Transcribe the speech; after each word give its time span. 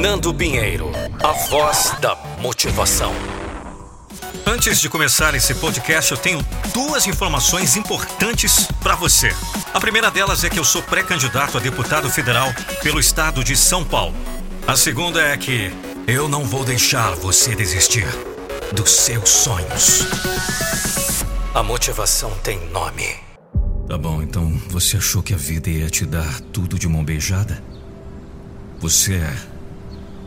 Nando 0.00 0.32
Pinheiro, 0.32 0.90
a 1.22 1.32
voz 1.48 1.94
da 2.00 2.16
motivação. 2.40 3.12
Antes 4.46 4.80
de 4.80 4.88
começar 4.88 5.34
esse 5.34 5.54
podcast, 5.54 6.10
eu 6.10 6.16
tenho 6.16 6.44
duas 6.72 7.06
informações 7.06 7.76
importantes 7.76 8.66
para 8.82 8.96
você. 8.96 9.36
A 9.72 9.78
primeira 9.78 10.10
delas 10.10 10.44
é 10.44 10.50
que 10.50 10.58
eu 10.58 10.64
sou 10.64 10.82
pré-candidato 10.82 11.58
a 11.58 11.60
deputado 11.60 12.08
federal 12.10 12.48
pelo 12.82 12.98
estado 12.98 13.44
de 13.44 13.54
São 13.54 13.84
Paulo. 13.84 14.14
A 14.66 14.76
segunda 14.76 15.20
é 15.20 15.36
que 15.36 15.70
eu 16.06 16.26
não 16.26 16.44
vou 16.44 16.64
deixar 16.64 17.14
você 17.14 17.54
desistir 17.54 18.06
dos 18.72 18.90
seus 18.90 19.28
sonhos. 19.28 20.06
A 21.54 21.62
motivação 21.62 22.30
tem 22.42 22.58
nome. 22.70 23.14
Tá 23.86 23.98
bom, 23.98 24.22
então 24.22 24.50
você 24.68 24.96
achou 24.96 25.22
que 25.22 25.34
a 25.34 25.36
vida 25.36 25.68
ia 25.68 25.90
te 25.90 26.06
dar 26.06 26.40
tudo 26.52 26.78
de 26.78 26.88
mão 26.88 27.04
beijada? 27.04 27.62
Você 28.80 29.14
é, 29.14 29.51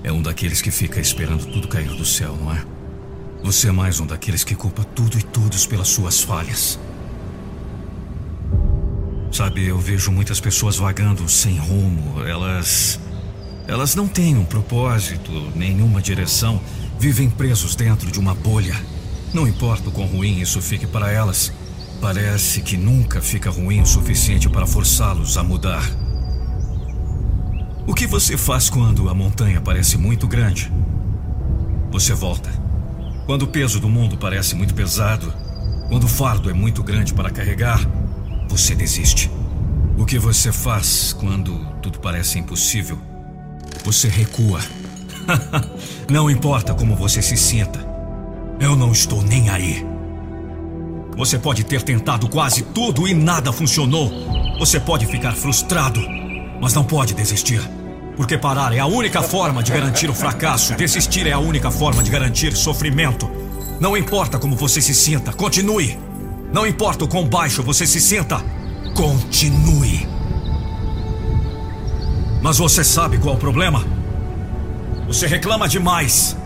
é 0.05 0.11
um 0.11 0.21
daqueles 0.21 0.61
que 0.61 0.69
fica 0.69 0.99
esperando 0.99 1.47
tudo 1.47 1.67
cair 1.67 1.89
do 1.89 2.05
céu, 2.05 2.37
não 2.39 2.53
é? 2.53 2.63
Você 3.43 3.69
é 3.69 3.71
mais 3.71 3.99
um 3.99 4.05
daqueles 4.05 4.43
que 4.43 4.53
culpa 4.53 4.83
tudo 4.83 5.17
e 5.17 5.23
todos 5.23 5.65
pelas 5.65 5.87
suas 5.87 6.21
falhas. 6.21 6.79
Sabe, 9.31 9.65
eu 9.65 9.79
vejo 9.79 10.11
muitas 10.11 10.39
pessoas 10.39 10.77
vagando 10.77 11.27
sem 11.27 11.57
rumo. 11.57 12.23
Elas. 12.23 12.99
Elas 13.67 13.95
não 13.95 14.07
têm 14.07 14.37
um 14.37 14.45
propósito, 14.45 15.31
nenhuma 15.55 15.99
direção. 16.03 16.61
Vivem 16.99 17.27
presos 17.27 17.75
dentro 17.75 18.11
de 18.11 18.19
uma 18.19 18.35
bolha. 18.35 18.79
Não 19.33 19.47
importa 19.47 19.89
o 19.89 19.91
quão 19.91 20.05
ruim 20.05 20.39
isso 20.39 20.61
fique 20.61 20.85
para 20.85 21.11
elas, 21.11 21.51
parece 21.99 22.61
que 22.61 22.77
nunca 22.77 23.23
fica 23.23 23.49
ruim 23.49 23.81
o 23.81 23.87
suficiente 23.87 24.47
para 24.47 24.67
forçá-los 24.67 25.35
a 25.35 25.43
mudar. 25.43 26.04
O 27.87 27.93
que 27.93 28.07
você 28.07 28.35
faz 28.35 28.67
quando 28.67 29.07
a 29.09 29.13
montanha 29.13 29.61
parece 29.61 29.95
muito 29.95 30.27
grande? 30.27 30.71
Você 31.91 32.15
volta. 32.15 32.49
Quando 33.27 33.43
o 33.43 33.47
peso 33.47 33.79
do 33.79 33.87
mundo 33.87 34.17
parece 34.17 34.55
muito 34.55 34.73
pesado, 34.73 35.31
quando 35.87 36.05
o 36.05 36.07
fardo 36.07 36.49
é 36.49 36.53
muito 36.53 36.81
grande 36.81 37.13
para 37.13 37.29
carregar, 37.29 37.79
você 38.49 38.73
desiste. 38.73 39.29
O 39.99 40.03
que 40.03 40.17
você 40.17 40.51
faz 40.51 41.13
quando 41.13 41.59
tudo 41.79 41.99
parece 41.99 42.39
impossível? 42.39 42.99
Você 43.83 44.07
recua. 44.07 44.61
não 46.09 46.27
importa 46.27 46.73
como 46.73 46.95
você 46.95 47.21
se 47.21 47.37
sinta, 47.37 47.79
eu 48.59 48.75
não 48.75 48.91
estou 48.91 49.21
nem 49.21 49.49
aí. 49.51 49.85
Você 51.15 51.37
pode 51.37 51.63
ter 51.63 51.83
tentado 51.83 52.27
quase 52.29 52.63
tudo 52.63 53.07
e 53.07 53.13
nada 53.13 53.53
funcionou. 53.53 54.11
Você 54.57 54.79
pode 54.79 55.05
ficar 55.05 55.33
frustrado, 55.33 56.01
mas 56.59 56.73
não 56.73 56.83
pode 56.83 57.13
desistir. 57.13 57.74
Porque 58.15 58.37
parar 58.37 58.73
é 58.73 58.79
a 58.79 58.85
única 58.85 59.21
forma 59.21 59.61
de 59.61 59.71
garantir 59.71 60.09
o 60.09 60.13
fracasso. 60.13 60.73
Desistir 60.75 61.27
é 61.27 61.33
a 61.33 61.39
única 61.39 61.69
forma 61.69 62.01
de 62.01 62.09
garantir 62.09 62.55
sofrimento. 62.55 63.29
Não 63.79 63.97
importa 63.97 64.39
como 64.39 64.55
você 64.55 64.81
se 64.81 64.93
sinta, 64.93 65.33
continue. 65.33 65.99
Não 66.51 66.65
importa 66.65 67.03
o 67.03 67.07
quão 67.07 67.27
baixo 67.27 67.61
você 67.61 67.85
se 67.85 67.99
sinta, 67.99 68.41
continue. 68.95 70.07
Mas 72.41 72.57
você 72.57 72.83
sabe 72.83 73.17
qual 73.17 73.33
é 73.33 73.37
o 73.37 73.39
problema? 73.39 73.83
Você 75.07 75.27
reclama 75.27 75.67
demais. 75.67 76.37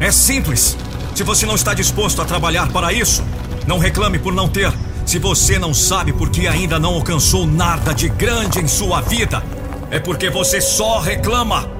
É 0.00 0.10
simples. 0.10 0.76
Se 1.14 1.22
você 1.22 1.44
não 1.46 1.54
está 1.54 1.74
disposto 1.74 2.22
a 2.22 2.24
trabalhar 2.24 2.68
para 2.68 2.92
isso, 2.92 3.22
não 3.66 3.78
reclame 3.78 4.18
por 4.18 4.32
não 4.32 4.48
ter. 4.48 4.72
Se 5.06 5.20
você 5.20 5.56
não 5.56 5.72
sabe 5.72 6.12
porque 6.12 6.48
ainda 6.48 6.80
não 6.80 6.94
alcançou 6.94 7.46
nada 7.46 7.94
de 7.94 8.08
grande 8.08 8.58
em 8.58 8.66
sua 8.66 9.00
vida, 9.00 9.40
é 9.88 10.00
porque 10.00 10.28
você 10.28 10.60
só 10.60 10.98
reclama. 10.98 11.70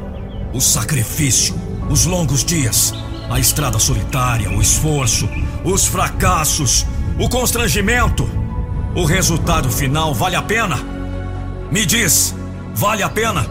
O 0.55 0.61
sacrifício, 0.61 1.53
os 1.91 2.07
longos 2.07 2.45
dias, 2.45 2.95
a 3.29 3.41
estrada 3.41 3.81
solitária, 3.81 4.49
o 4.51 4.63
esforço, 4.63 5.29
os 5.65 5.87
fracassos, 5.87 6.87
o 7.19 7.29
constrangimento. 7.29 8.31
O 8.95 9.05
resultado 9.05 9.73
final 9.73 10.15
vale 10.15 10.37
a 10.37 10.43
pena? 10.43 10.79
Me 11.69 11.85
diz, 11.85 12.33
vale 12.77 13.03
a 13.03 13.09
pena? 13.09 13.45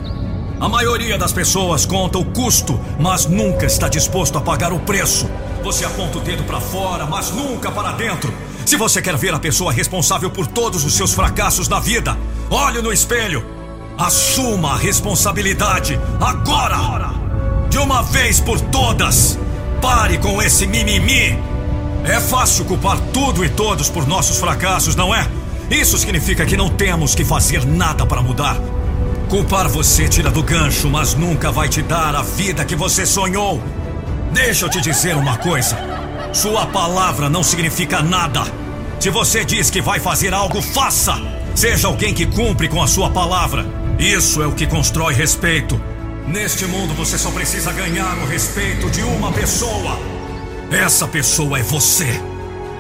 A 0.58 0.70
maioria 0.70 1.18
das 1.18 1.34
pessoas 1.34 1.86
conta 1.86 2.18
o 2.18 2.24
custo, 2.24 2.80
mas 2.98 3.26
nunca 3.26 3.66
está 3.66 3.90
disposto 3.90 4.38
a 4.38 4.42
pagar 4.42 4.72
o 4.72 4.80
preço. 4.80 5.30
Você 5.64 5.84
aponta 5.84 6.18
o 6.18 6.22
dedo 6.22 6.44
para 6.44 6.62
fora, 6.62 7.06
mas 7.06 7.30
nunca 7.32 7.70
para 7.70 7.92
dentro. 7.92 8.34
Se 8.66 8.76
você 8.78 9.00
quer 9.00 9.16
ver 9.16 9.32
a 9.32 9.40
pessoa 9.40 9.72
responsável 9.72 10.30
por 10.30 10.48
todos 10.48 10.84
os 10.84 10.96
seus 10.96 11.14
fracassos 11.14 11.70
na 11.70 11.80
vida, 11.80 12.18
olhe 12.50 12.82
no 12.82 12.92
espelho. 12.92 13.46
Assuma 13.96 14.74
a 14.74 14.78
responsabilidade 14.78 16.00
agora! 16.20 17.14
De 17.70 17.78
uma 17.78 18.02
vez 18.02 18.40
por 18.40 18.60
todas! 18.60 19.38
Pare 19.80 20.18
com 20.18 20.42
esse 20.42 20.66
mimimi! 20.66 21.38
É 22.04 22.20
fácil 22.20 22.66
culpar 22.66 23.00
tudo 23.14 23.46
e 23.46 23.50
todos 23.50 23.88
por 23.88 24.08
nossos 24.08 24.40
fracassos, 24.40 24.96
não 24.96 25.14
é? 25.14 25.28
Isso 25.70 25.98
significa 25.98 26.46
que 26.46 26.58
não 26.58 26.70
temos 26.70 27.14
que 27.14 27.24
fazer 27.24 27.64
nada 27.66 28.04
para 28.06 28.22
mudar. 28.22 28.58
Culpar 29.30 29.70
você 29.70 30.08
tira 30.08 30.32
do 30.32 30.42
gancho, 30.42 30.90
mas 30.90 31.14
nunca 31.14 31.52
vai 31.52 31.70
te 31.70 31.84
dar 31.84 32.16
a 32.16 32.24
vida 32.24 32.66
que 32.66 32.76
você 32.76 33.06
sonhou. 33.06 33.62
Deixa 34.34 34.66
eu 34.66 34.70
te 34.70 34.82
dizer 34.82 35.16
uma 35.16 35.38
coisa. 35.38 36.05
Sua 36.36 36.66
palavra 36.66 37.30
não 37.30 37.42
significa 37.42 38.02
nada. 38.02 38.44
Se 39.00 39.10
você 39.10 39.46
diz 39.46 39.70
que 39.70 39.82
vai 39.82 40.02
fazer 40.02 40.34
algo, 40.34 40.62
faça. 40.62 41.16
Seja 41.56 41.88
alguém 41.88 42.14
que 42.14 42.26
cumpre 42.26 42.68
com 42.68 42.84
a 42.84 42.88
sua 42.88 43.10
palavra. 43.10 43.66
Isso 43.98 44.44
é 44.44 44.46
o 44.46 44.52
que 44.52 44.68
constrói 44.68 45.14
respeito. 45.14 45.82
Neste 46.28 46.66
mundo 46.66 46.94
você 46.94 47.18
só 47.18 47.32
precisa 47.32 47.72
ganhar 47.72 48.18
o 48.18 48.26
respeito 48.26 48.90
de 48.90 49.02
uma 49.04 49.32
pessoa. 49.32 49.98
Essa 50.70 51.08
pessoa 51.08 51.58
é 51.58 51.64
você. 51.64 52.22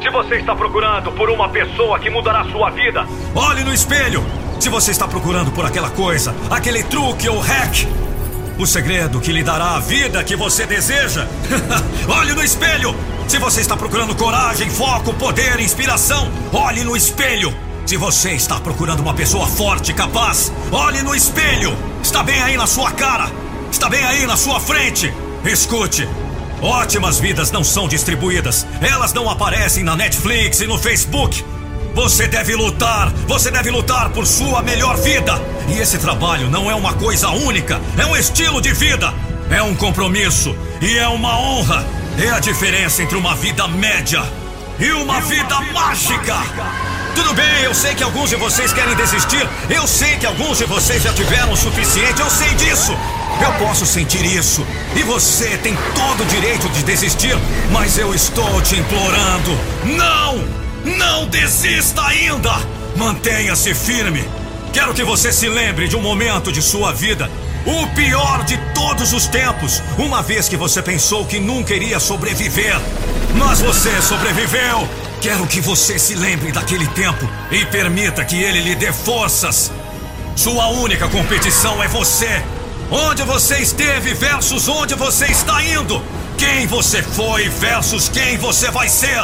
Se 0.03 0.09
você 0.09 0.35
está 0.35 0.53
procurando 0.53 1.13
por 1.13 1.29
uma 1.29 1.47
pessoa 1.47 1.97
que 1.97 2.09
mudará 2.09 2.43
sua 2.51 2.71
vida, 2.71 3.07
olhe 3.33 3.63
no 3.63 3.73
espelho. 3.73 4.21
Se 4.59 4.67
você 4.67 4.91
está 4.91 5.07
procurando 5.07 5.53
por 5.53 5.65
aquela 5.65 5.89
coisa, 5.89 6.35
aquele 6.49 6.83
truque 6.83 7.29
ou 7.29 7.39
hack, 7.39 7.87
o 8.59 8.67
segredo 8.67 9.21
que 9.21 9.31
lhe 9.31 9.43
dará 9.43 9.75
a 9.75 9.79
vida 9.79 10.21
que 10.25 10.35
você 10.35 10.65
deseja, 10.65 11.25
olhe 12.19 12.33
no 12.33 12.43
espelho. 12.43 12.93
Se 13.27 13.39
você 13.39 13.61
está 13.61 13.75
procurando 13.75 14.15
coragem, 14.15 14.69
foco, 14.69 15.13
poder, 15.13 15.59
inspiração, 15.59 16.31
olhe 16.53 16.83
no 16.83 16.95
espelho. 16.95 17.53
Se 17.85 17.97
você 17.97 18.31
está 18.31 18.59
procurando 18.59 18.99
uma 18.99 19.13
pessoa 19.13 19.47
forte, 19.47 19.93
capaz, 19.93 20.51
olhe 20.71 21.01
no 21.01 21.13
espelho. 21.13 21.75
Está 22.01 22.23
bem 22.23 22.41
aí 22.41 22.55
na 22.55 22.67
sua 22.67 22.91
cara. 22.91 23.31
Está 23.71 23.89
bem 23.89 24.03
aí 24.03 24.25
na 24.25 24.37
sua 24.37 24.59
frente. 24.59 25.11
Escute. 25.43 26.07
Ótimas 26.61 27.19
vidas 27.19 27.51
não 27.51 27.63
são 27.63 27.87
distribuídas. 27.87 28.65
Elas 28.79 29.11
não 29.11 29.29
aparecem 29.29 29.83
na 29.83 29.95
Netflix 29.95 30.61
e 30.61 30.67
no 30.67 30.77
Facebook. 30.77 31.43
Você 31.95 32.27
deve 32.27 32.55
lutar, 32.55 33.11
você 33.27 33.49
deve 33.49 33.71
lutar 33.71 34.09
por 34.09 34.27
sua 34.27 34.61
melhor 34.61 34.97
vida. 34.97 35.41
E 35.67 35.79
esse 35.79 35.97
trabalho 35.97 36.49
não 36.49 36.69
é 36.69 36.75
uma 36.75 36.93
coisa 36.93 37.29
única, 37.29 37.81
é 37.97 38.05
um 38.05 38.15
estilo 38.15 38.61
de 38.61 38.73
vida, 38.73 39.13
é 39.49 39.61
um 39.63 39.73
compromisso 39.75 40.55
e 40.81 40.97
é 40.97 41.07
uma 41.07 41.39
honra. 41.39 42.04
É 42.17 42.29
a 42.29 42.39
diferença 42.39 43.03
entre 43.03 43.17
uma 43.17 43.35
vida 43.35 43.67
média 43.67 44.23
e 44.79 44.89
uma, 44.91 45.19
vida, 45.19 45.59
mágica. 45.73 46.35
Tudo 47.13 47.33
bem, 47.33 47.63
eu 47.63 47.73
sei 47.73 47.93
que 47.93 48.03
alguns 48.03 48.29
de 48.29 48.37
vocês 48.37 48.71
querem 48.71 48.95
desistir. 48.95 49.47
Eu 49.69 49.85
sei 49.85 50.15
que 50.17 50.25
alguns 50.25 50.57
de 50.57 50.65
vocês 50.65 51.03
já 51.03 51.13
tiveram 51.13 51.51
o 51.51 51.57
suficiente. 51.57 52.21
Eu 52.21 52.29
sei 52.29 52.53
disso. 52.55 52.97
Eu 53.41 53.51
posso 53.65 53.85
sentir 53.85 54.25
isso. 54.25 54.65
E 54.95 55.03
você 55.03 55.57
tem 55.57 55.75
todo 55.93 56.23
o 56.23 56.25
direito 56.27 56.69
de 56.69 56.83
desistir. 56.83 57.37
Mas 57.71 57.97
eu 57.97 58.13
estou 58.13 58.61
te 58.61 58.75
implorando. 58.77 59.57
Não! 59.83 60.43
Não 60.97 61.27
desista 61.27 62.01
ainda! 62.01 62.51
Mantenha-se 62.95 63.73
firme. 63.73 64.23
Quero 64.71 64.93
que 64.93 65.03
você 65.03 65.33
se 65.33 65.49
lembre 65.49 65.87
de 65.87 65.95
um 65.95 66.01
momento 66.01 66.51
de 66.51 66.61
sua 66.61 66.91
vida, 66.91 67.29
o 67.65 67.87
pior 67.95 68.43
de 68.43 68.57
todos 68.73 69.11
os 69.11 69.27
tempos, 69.27 69.81
uma 69.97 70.21
vez 70.21 70.47
que 70.47 70.55
você 70.55 70.81
pensou 70.81 71.25
que 71.25 71.39
nunca 71.39 71.73
iria 71.73 71.99
sobreviver. 71.99 72.75
Mas 73.35 73.59
você 73.59 74.01
sobreviveu. 74.01 74.87
Quero 75.19 75.47
que 75.47 75.59
você 75.59 75.97
se 75.97 76.13
lembre 76.13 76.51
daquele 76.51 76.87
tempo 76.89 77.27
e 77.49 77.65
permita 77.65 78.23
que 78.23 78.35
ele 78.35 78.59
lhe 78.59 78.75
dê 78.75 78.93
forças. 78.93 79.71
Sua 80.35 80.67
única 80.67 81.07
competição 81.07 81.81
é 81.81 81.87
você. 81.87 82.43
Onde 82.91 83.23
você 83.23 83.57
esteve 83.57 84.13
versus 84.13 84.67
onde 84.67 84.93
você 84.93 85.25
está 85.25 85.63
indo. 85.63 86.01
Quem 86.37 86.67
você 86.67 87.01
foi 87.01 87.49
versus 87.49 88.09
quem 88.09 88.37
você 88.37 88.69
vai 88.69 88.87
ser. 88.87 89.23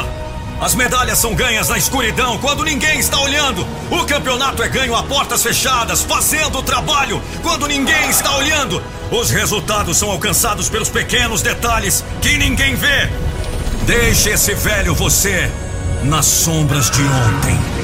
As 0.62 0.76
medalhas 0.76 1.18
são 1.18 1.34
ganhas 1.34 1.68
na 1.68 1.76
escuridão, 1.76 2.38
quando 2.38 2.62
ninguém 2.62 3.00
está 3.00 3.18
olhando. 3.18 3.66
O 3.90 4.04
campeonato 4.06 4.62
é 4.62 4.68
ganho 4.68 4.94
a 4.94 5.02
portas 5.02 5.42
fechadas, 5.42 6.02
fazendo 6.02 6.58
o 6.58 6.62
trabalho, 6.62 7.20
quando 7.42 7.66
ninguém 7.66 8.08
está 8.08 8.36
olhando. 8.36 8.80
Os 9.10 9.30
resultados 9.30 9.96
são 9.96 10.08
alcançados 10.08 10.68
pelos 10.68 10.88
pequenos 10.88 11.42
detalhes 11.42 12.04
que 12.20 12.38
ninguém 12.38 12.76
vê. 12.76 13.10
Deixe 13.86 14.30
esse 14.30 14.54
velho 14.54 14.94
você 14.94 15.50
nas 16.04 16.26
sombras 16.26 16.88
de 16.88 17.02
ontem. 17.02 17.81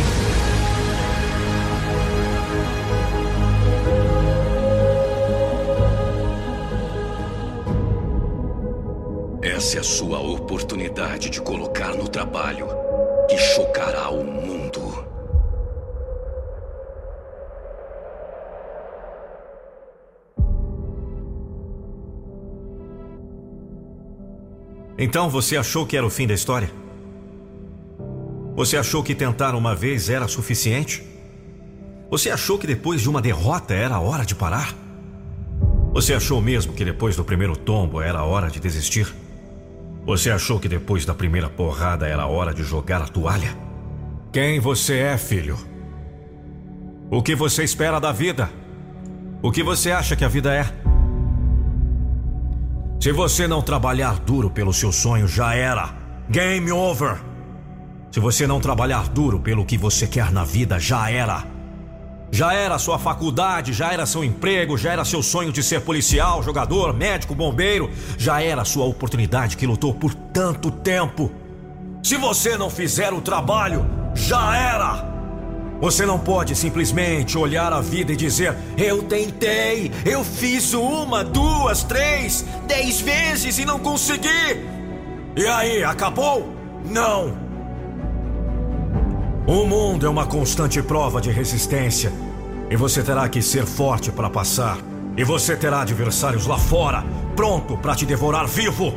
Essa 9.69 9.77
é 9.77 9.81
a 9.81 9.85
sua 9.85 10.19
oportunidade 10.19 11.29
de 11.29 11.43
colocar 11.43 11.95
no 11.95 12.09
trabalho 12.09 12.69
que 13.29 13.37
chocará 13.37 14.09
o 14.09 14.25
mundo. 14.25 15.07
Então 24.97 25.29
você 25.29 25.59
achou 25.59 25.85
que 25.85 25.99
era 25.99 26.07
o 26.07 26.09
fim 26.09 26.27
da 26.27 26.33
história? 26.33 26.71
Você 28.57 28.79
achou 28.79 29.03
que 29.03 29.15
tentar 29.15 29.55
uma 29.55 29.75
vez 29.75 30.09
era 30.09 30.27
suficiente? 30.27 31.07
Você 32.11 32.31
achou 32.31 32.59
que 32.59 32.67
depois 32.67 33.03
de 33.03 33.11
uma 33.11 33.21
derrota 33.21 33.75
era 33.75 33.97
a 33.97 34.01
hora 34.01 34.25
de 34.25 34.35
parar? 34.35 34.75
Você 35.93 36.15
achou 36.15 36.41
mesmo 36.41 36.73
que 36.73 36.87
depois 36.87 37.17
do 37.17 37.23
primeiro 37.23 37.55
tombo 37.55 38.01
era 38.01 38.21
a 38.21 38.25
hora 38.25 38.49
de 38.49 38.61
desistir? 38.61 39.28
Você 40.09 40.31
achou 40.31 40.59
que 40.59 40.71
depois 40.71 41.05
da 41.05 41.15
primeira 41.15 41.51
porrada 41.51 42.09
era 42.09 42.27
hora 42.27 42.55
de 42.55 42.63
jogar 42.63 43.03
a 43.03 43.07
toalha? 43.07 43.55
Quem 44.33 44.59
você 44.59 45.01
é, 45.01 45.19
filho? 45.19 45.59
O 47.11 47.23
que 47.23 47.35
você 47.35 47.63
espera 47.63 48.01
da 48.01 48.11
vida? 48.11 48.49
O 49.43 49.53
que 49.53 49.63
você 49.63 49.91
acha 49.91 50.17
que 50.17 50.25
a 50.25 50.29
vida 50.29 50.55
é? 50.55 50.65
Se 52.99 53.13
você 53.13 53.47
não 53.47 53.61
trabalhar 53.61 54.19
duro 54.21 54.49
pelo 54.49 54.73
seu 54.73 54.91
sonho, 54.91 55.29
já 55.29 55.55
era. 55.55 55.95
Game 56.31 56.73
over. 56.73 57.21
Se 58.11 58.19
você 58.19 58.47
não 58.47 58.61
trabalhar 58.61 59.11
duro 59.11 59.39
pelo 59.39 59.67
que 59.67 59.77
você 59.77 60.07
quer 60.07 60.33
na 60.33 60.43
vida, 60.43 60.81
já 60.81 61.11
era. 61.11 61.45
Já 62.31 62.53
era 62.53 62.79
sua 62.79 62.99
faculdade, 62.99 63.73
já 63.73 63.93
era 63.93 64.05
seu 64.05 64.23
emprego, 64.23 64.77
já 64.77 64.93
era 64.93 65.05
seu 65.05 65.23
sonho 65.23 65.51
de 65.51 65.63
ser 65.63 65.81
policial, 65.81 66.43
jogador, 66.43 66.93
médico, 66.93 67.35
bombeiro, 67.35 67.91
já 68.19 68.43
era 68.43 68.65
sua 68.65 68.85
oportunidade 68.85 69.57
que 69.57 69.67
lutou 69.67 69.95
por 69.95 70.15
tanto 70.15 70.71
tempo. 70.71 71.31
Se 72.03 72.17
você 72.17 72.57
não 72.57 72.71
fizer 72.71 73.13
o 73.13 73.21
trabalho, 73.21 73.87
já 74.15 74.57
era. 74.57 75.09
Você 75.81 76.05
não 76.05 76.19
pode 76.19 76.57
simplesmente 76.57 77.39
olhar 77.39 77.73
a 77.73 77.81
vida 77.81 78.13
e 78.13 78.17
dizer: 78.17 78.57
Eu 78.77 79.05
tentei, 79.05 79.91
eu 80.05 80.25
fiz 80.25 80.75
uma, 80.75 81.23
duas, 81.23 81.85
três, 81.85 82.45
dez 82.67 83.01
vezes 83.01 83.59
e 83.59 83.65
não 83.65 83.79
consegui. 83.79 84.67
E 85.37 85.47
aí, 85.47 85.85
acabou? 85.85 86.53
Não. 86.85 87.48
O 89.49 89.65
mundo 89.65 90.05
é 90.05 90.11
uma 90.11 90.27
constante 90.27 90.83
prova 90.83 91.23
de 91.23 91.31
resistência. 91.31 92.13
E 92.71 92.77
você 92.77 93.03
terá 93.03 93.27
que 93.31 93.41
ser 93.41 93.65
forte 93.65 94.13
para 94.13 94.29
passar. 94.29 94.77
E 95.17 95.25
você 95.25 95.57
terá 95.57 95.81
adversários 95.81 96.47
lá 96.47 96.59
fora, 96.59 97.03
pronto 97.35 97.75
para 97.79 97.95
te 97.95 98.05
devorar 98.05 98.47
vivo. 98.47 98.93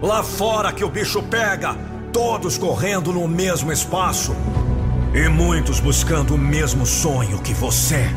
Lá 0.00 0.22
fora 0.22 0.72
que 0.72 0.82
o 0.82 0.88
bicho 0.88 1.22
pega, 1.24 1.76
todos 2.14 2.56
correndo 2.56 3.12
no 3.12 3.28
mesmo 3.28 3.70
espaço. 3.70 4.34
E 5.12 5.28
muitos 5.28 5.80
buscando 5.80 6.34
o 6.34 6.38
mesmo 6.38 6.86
sonho 6.86 7.38
que 7.40 7.52
você. 7.52 8.08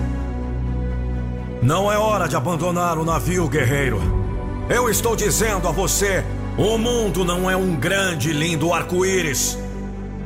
Não 1.62 1.92
é 1.92 1.98
hora 1.98 2.30
de 2.30 2.38
abandonar 2.38 2.98
o 2.98 3.04
navio, 3.04 3.46
guerreiro. 3.50 4.00
Eu 4.70 4.90
estou 4.90 5.18
dizendo 5.18 5.68
a 5.68 5.72
você: 5.72 6.24
o 6.58 6.78
mundo 6.78 7.26
não 7.26 7.52
é 7.52 7.58
um 7.58 7.76
grande 7.76 8.30
e 8.30 8.34
lindo 8.34 8.72
arco-íris. 8.72 9.67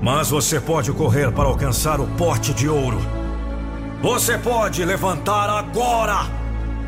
Mas 0.02 0.30
você 0.30 0.60
pode 0.60 0.92
correr 0.92 1.32
para 1.32 1.48
alcançar 1.48 2.00
o 2.00 2.08
pote 2.08 2.54
de 2.54 2.68
ouro. 2.68 3.00
Você 4.02 4.38
pode 4.38 4.84
levantar 4.84 5.50
agora 5.50 6.26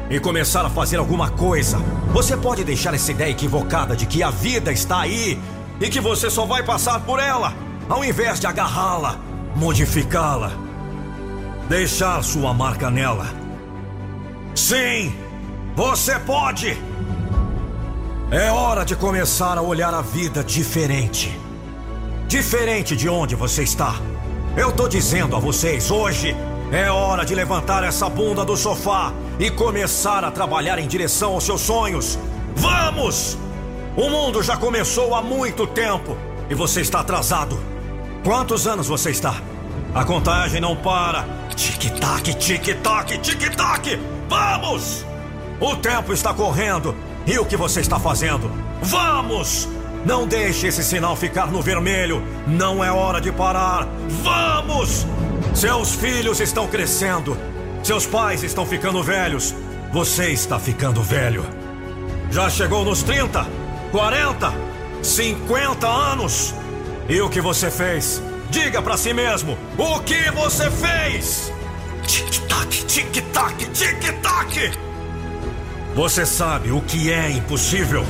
e 0.09 0.19
começar 0.19 0.65
a 0.65 0.69
fazer 0.69 0.97
alguma 0.97 1.29
coisa. 1.29 1.77
Você 2.11 2.35
pode 2.35 2.63
deixar 2.63 2.93
essa 2.93 3.11
ideia 3.11 3.31
equivocada 3.31 3.95
de 3.95 4.05
que 4.05 4.23
a 4.23 4.31
vida 4.31 4.71
está 4.71 5.01
aí 5.01 5.39
e 5.79 5.89
que 5.89 6.01
você 6.01 6.29
só 6.29 6.45
vai 6.45 6.63
passar 6.63 6.99
por 7.01 7.19
ela, 7.19 7.53
ao 7.87 8.03
invés 8.03 8.39
de 8.39 8.47
agarrá-la 8.47 9.33
modificá-la, 9.55 10.51
deixar 11.69 12.23
sua 12.23 12.53
marca 12.53 12.89
nela. 12.89 13.27
Sim, 14.55 15.13
você 15.75 16.19
pode! 16.19 16.77
É 18.31 18.49
hora 18.49 18.83
de 18.83 18.95
começar 18.95 19.57
a 19.57 19.61
olhar 19.61 19.93
a 19.93 20.01
vida 20.01 20.43
diferente. 20.43 21.39
Diferente 22.33 22.95
de 22.95 23.07
onde 23.07 23.35
você 23.35 23.61
está. 23.61 23.93
Eu 24.57 24.71
tô 24.71 24.87
dizendo 24.87 25.35
a 25.35 25.39
vocês 25.39 25.91
hoje. 25.91 26.35
É 26.71 26.89
hora 26.89 27.23
de 27.23 27.35
levantar 27.35 27.83
essa 27.83 28.09
bunda 28.09 28.43
do 28.43 28.57
sofá 28.57 29.13
e 29.37 29.51
começar 29.51 30.23
a 30.23 30.31
trabalhar 30.31 30.79
em 30.79 30.87
direção 30.87 31.33
aos 31.33 31.43
seus 31.43 31.61
sonhos. 31.61 32.17
Vamos! 32.55 33.37
O 33.95 34.09
mundo 34.09 34.41
já 34.41 34.57
começou 34.57 35.13
há 35.13 35.21
muito 35.21 35.67
tempo 35.67 36.17
e 36.49 36.55
você 36.55 36.81
está 36.81 37.01
atrasado. 37.01 37.59
Quantos 38.23 38.65
anos 38.65 38.87
você 38.87 39.11
está? 39.11 39.35
A 39.93 40.03
contagem 40.03 40.59
não 40.59 40.75
para. 40.75 41.27
Tic-tac, 41.55 42.33
tic-tac, 42.33 43.15
tic-tac! 43.19 43.99
Vamos! 44.27 45.05
O 45.59 45.75
tempo 45.75 46.11
está 46.11 46.33
correndo. 46.33 46.95
E 47.27 47.37
o 47.37 47.45
que 47.45 47.55
você 47.55 47.81
está 47.81 47.99
fazendo? 47.99 48.51
Vamos! 48.81 49.69
Não 50.05 50.27
deixe 50.27 50.67
esse 50.67 50.83
sinal 50.83 51.15
ficar 51.15 51.47
no 51.47 51.61
vermelho. 51.61 52.21
Não 52.45 52.83
é 52.83 52.91
hora 52.91 53.21
de 53.21 53.31
parar. 53.31 53.87
Vamos! 54.21 55.05
Seus 55.53 55.95
filhos 55.95 56.39
estão 56.39 56.67
crescendo. 56.67 57.37
Seus 57.83 58.05
pais 58.05 58.43
estão 58.43 58.65
ficando 58.65 59.01
velhos. 59.01 59.55
Você 59.93 60.29
está 60.29 60.59
ficando 60.59 61.01
velho. 61.01 61.45
Já 62.31 62.49
chegou 62.49 62.83
nos 62.83 63.03
30, 63.03 63.47
40, 63.91 64.53
50 65.01 65.87
anos? 65.87 66.53
E 67.07 67.21
o 67.21 67.29
que 67.29 67.39
você 67.39 67.69
fez? 67.69 68.21
Diga 68.49 68.81
para 68.81 68.97
si 68.97 69.13
mesmo: 69.13 69.57
o 69.77 69.99
que 70.01 70.31
você 70.31 70.69
fez? 70.69 71.51
Tic-tac, 72.05 72.85
tic-tac, 72.85 73.65
tic-tac. 73.71 74.71
Você 75.95 76.25
sabe 76.25 76.71
o 76.71 76.81
que 76.81 77.11
é 77.11 77.29
impossível? 77.29 78.03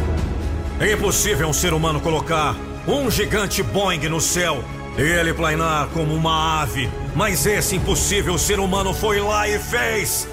É 0.83 0.91
impossível 0.91 1.47
um 1.47 1.53
ser 1.53 1.73
humano 1.73 2.01
colocar 2.01 2.57
um 2.85 3.09
gigante 3.09 3.63
Boeing 3.63 4.09
no 4.09 4.19
céu 4.19 4.61
e 4.97 5.01
ele 5.01 5.33
planar 5.33 5.87
como 5.93 6.13
uma 6.13 6.61
ave. 6.61 6.91
Mas 7.15 7.45
esse 7.45 7.77
impossível 7.77 8.37
ser 8.37 8.59
humano 8.59 8.93
foi 8.93 9.21
lá 9.21 9.47
e 9.47 9.57
fez. 9.57 10.27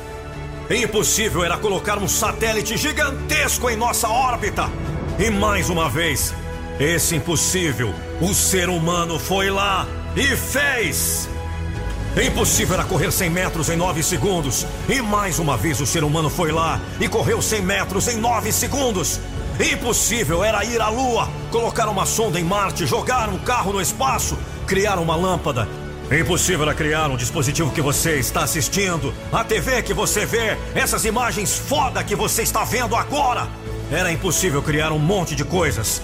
Impossível 0.69 1.45
era 1.45 1.57
colocar 1.57 1.99
um 1.99 2.09
satélite 2.09 2.77
gigantesco 2.77 3.71
em 3.71 3.77
nossa 3.77 4.09
órbita. 4.09 4.69
E 5.21 5.31
mais 5.31 5.71
uma 5.71 5.89
vez, 5.89 6.35
esse 6.81 7.15
impossível, 7.15 7.95
o 8.21 8.35
ser 8.35 8.69
humano 8.69 9.21
foi 9.21 9.51
lá 9.51 9.87
e 10.17 10.37
fez. 10.37 11.29
Impossível 12.21 12.75
era 12.75 12.83
correr 12.83 13.13
100 13.13 13.31
metros 13.31 13.69
em 13.69 13.77
9 13.77 14.03
segundos. 14.03 14.67
E 14.89 15.01
mais 15.01 15.39
uma 15.39 15.57
vez 15.57 15.81
o 15.81 15.87
ser 15.87 16.03
humano 16.03 16.29
foi 16.29 16.51
lá 16.51 16.81
e 16.99 17.07
correu 17.07 17.41
100 17.41 17.63
metros 17.63 18.09
em 18.09 18.17
9 18.17 18.51
segundos. 18.51 19.21
Impossível 19.59 20.45
era 20.45 20.65
ir 20.65 20.81
à 20.81 20.89
Lua, 20.89 21.29
colocar 21.51 21.89
uma 21.89 22.07
sonda 22.07 22.39
em 22.39 22.45
Marte, 22.45 22.87
jogar 22.87 23.29
um 23.29 23.39
carro 23.39 23.73
no 23.73 23.81
espaço, 23.81 24.39
criar 24.67 24.99
uma 24.99 25.17
lâmpada. 25.17 25.69
Impossível 26.11 26.63
era 26.63 26.75
criar 26.75 27.09
um 27.09 27.17
dispositivo 27.17 27.71
que 27.71 27.81
você 27.81 28.19
está 28.19 28.43
assistindo, 28.43 29.13
a 29.33 29.45
TV 29.45 29.83
que 29.83 29.95
você 29.95 30.27
vê, 30.27 30.57
essas 30.75 31.05
imagens 31.05 31.57
foda 31.57 32.03
que 32.03 32.17
você 32.17 32.43
está 32.43 32.65
vendo 32.65 32.97
agora. 32.97 33.49
Era 33.93 34.11
impossível 34.11 34.63
criar 34.63 34.93
um 34.93 34.99
monte 34.99 35.35
de 35.35 35.45
coisas. 35.45 36.01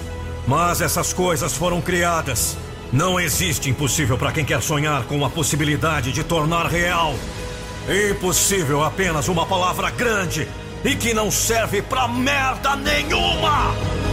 Mas 0.47 0.81
essas 0.81 1.13
coisas 1.13 1.55
foram 1.55 1.81
criadas. 1.81 2.57
Não 2.93 3.19
existe 3.19 3.69
impossível 3.69 4.17
para 4.17 4.31
quem 4.31 4.45
quer 4.45 4.63
sonhar 4.63 5.05
com 5.05 5.25
a 5.25 5.31
possibilidade 5.31 6.13
de 6.13 6.23
tornar 6.23 6.67
real. 6.67 7.15
Impossível 8.11 8.85
apenas 8.85 9.29
uma 9.29 9.45
palavra 9.45 9.91
grande 9.91 10.47
e 10.85 10.95
que 10.95 11.13
não 11.15 11.31
serve 11.31 11.83
pra 11.83 12.07
merda 12.09 12.77
nenhuma! 12.77 14.06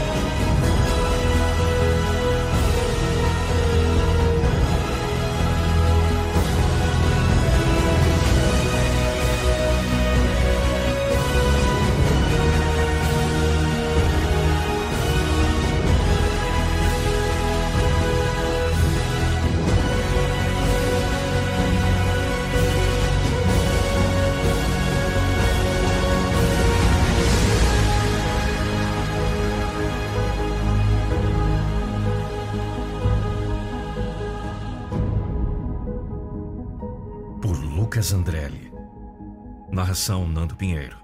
Narração 39.94 40.28
Nando 40.28 40.56
Pinheiro. 40.56 40.98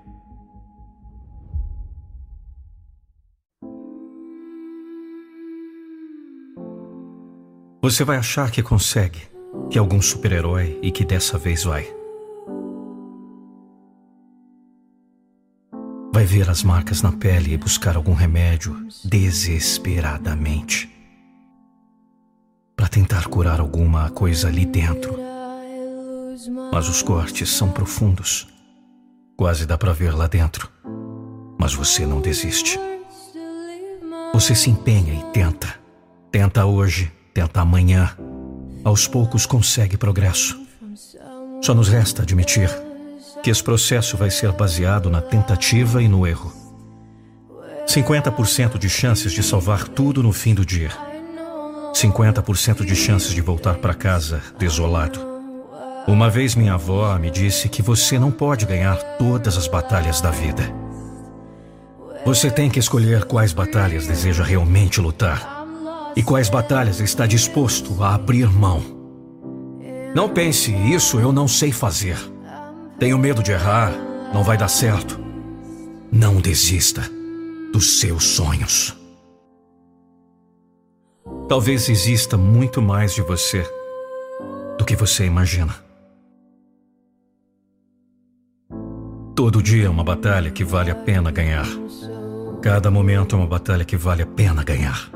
Você 7.84 8.04
vai 8.04 8.18
achar 8.18 8.50
que 8.50 8.64
consegue, 8.64 9.22
que 9.70 9.78
é 9.78 9.80
algum 9.80 10.02
super-herói 10.02 10.80
e 10.82 10.92
que 10.92 11.06
dessa 11.06 11.38
vez 11.38 11.66
vai. 11.66 11.88
Vai 16.12 16.26
ver 16.26 16.50
as 16.50 16.64
marcas 16.64 17.04
na 17.04 17.12
pele 17.12 17.54
e 17.54 17.58
buscar 17.58 17.96
algum 17.96 18.16
remédio 18.16 18.88
desesperadamente 19.06 20.90
para 22.76 22.88
tentar 22.88 23.28
curar 23.28 23.60
alguma 23.60 24.10
coisa 24.10 24.48
ali 24.48 24.66
dentro. 24.66 25.16
Mas 26.72 26.90
os 26.90 27.04
cortes 27.04 27.50
são 27.50 27.72
profundos. 27.72 28.48
Quase 29.40 29.66
dá 29.66 29.78
para 29.78 29.94
ver 29.94 30.14
lá 30.14 30.28
dentro. 30.28 30.70
Mas 31.58 31.74
você 31.74 32.06
não 32.06 32.20
desiste. 32.20 32.78
Você 34.34 34.54
se 34.54 34.70
empenha 34.70 35.14
e 35.14 35.24
tenta. 35.32 35.76
Tenta 36.30 36.66
hoje, 36.66 37.10
tenta 37.34 37.62
amanhã. 37.62 38.18
Aos 38.84 39.08
poucos 39.08 39.46
consegue 39.46 39.96
progresso. 39.96 40.60
Só 41.62 41.74
nos 41.74 41.88
resta 41.88 42.24
admitir 42.24 42.70
que 43.42 43.50
esse 43.50 43.64
processo 43.64 44.18
vai 44.18 44.30
ser 44.30 44.52
baseado 44.52 45.10
na 45.10 45.22
tentativa 45.22 46.04
e 46.04 46.10
no 46.10 46.28
erro. 46.28 46.52
50% 47.88 48.78
de 48.78 48.90
chances 48.90 49.32
de 49.32 49.42
salvar 49.42 49.88
tudo 49.88 50.22
no 50.22 50.34
fim 50.34 50.54
do 50.54 50.66
dia. 50.66 50.92
50% 51.94 52.84
de 52.84 52.94
chances 52.94 53.32
de 53.32 53.40
voltar 53.40 53.78
para 53.78 53.94
casa 53.94 54.44
desolado. 54.58 55.29
Uma 56.10 56.28
vez 56.28 56.56
minha 56.56 56.74
avó 56.74 57.16
me 57.20 57.30
disse 57.30 57.70
que 57.70 57.84
você 57.84 58.18
não 58.18 58.32
pode 58.32 58.66
ganhar 58.66 58.98
todas 59.20 59.56
as 59.56 59.68
batalhas 59.68 60.20
da 60.20 60.32
vida. 60.32 60.64
Você 62.26 62.50
tem 62.50 62.68
que 62.68 62.80
escolher 62.80 63.26
quais 63.26 63.54
batalhas 63.54 64.08
deseja 64.08 64.44
realmente 64.44 65.00
lutar 65.00 65.68
e 66.16 66.24
quais 66.24 66.50
batalhas 66.50 67.00
está 67.00 67.28
disposto 67.28 68.04
a 68.04 68.16
abrir 68.16 68.50
mão. 68.52 68.82
Não 70.16 70.28
pense, 70.28 70.74
isso 70.74 71.20
eu 71.20 71.32
não 71.32 71.48
sei 71.48 71.72
fazer. 71.72 72.18
Tenho 72.98 73.20
medo 73.20 73.44
de 73.44 73.52
errar, 73.52 73.94
não 74.34 74.44
vai 74.44 74.58
dar 74.58 74.68
certo. 74.68 75.20
Não 76.12 76.42
desista 76.42 77.04
dos 77.72 78.00
seus 78.00 78.24
sonhos. 78.24 78.98
Talvez 81.48 81.88
exista 81.88 82.36
muito 82.36 82.82
mais 82.82 83.14
de 83.14 83.22
você 83.22 83.64
do 84.76 84.84
que 84.84 84.96
você 84.96 85.24
imagina. 85.24 85.88
Todo 89.40 89.64
dia 89.64 89.86
é 89.86 89.90
uma 89.90 90.04
batalha 90.04 90.52
que 90.52 90.66
vale 90.66 90.92
a 90.92 90.96
pena 90.96 91.32
ganhar. 91.32 91.66
Cada 92.62 92.92
momento 92.92 93.38
é 93.38 93.40
uma 93.40 93.48
batalha 93.48 93.86
que 93.86 93.96
vale 93.96 94.22
a 94.22 94.26
pena 94.26 94.66
ganhar. 94.66 95.10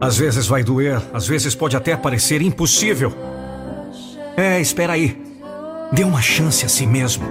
Às 0.00 0.18
vezes 0.18 0.48
vai 0.48 0.64
doer, 0.64 1.00
às 1.14 1.28
vezes 1.28 1.54
pode 1.54 1.76
até 1.76 1.96
parecer 1.96 2.42
impossível. 2.42 3.14
É, 4.36 4.60
espera 4.60 4.94
aí. 4.94 5.22
Dê 5.92 6.02
uma 6.02 6.20
chance 6.20 6.66
a 6.66 6.68
si 6.68 6.84
mesmo. 6.84 7.28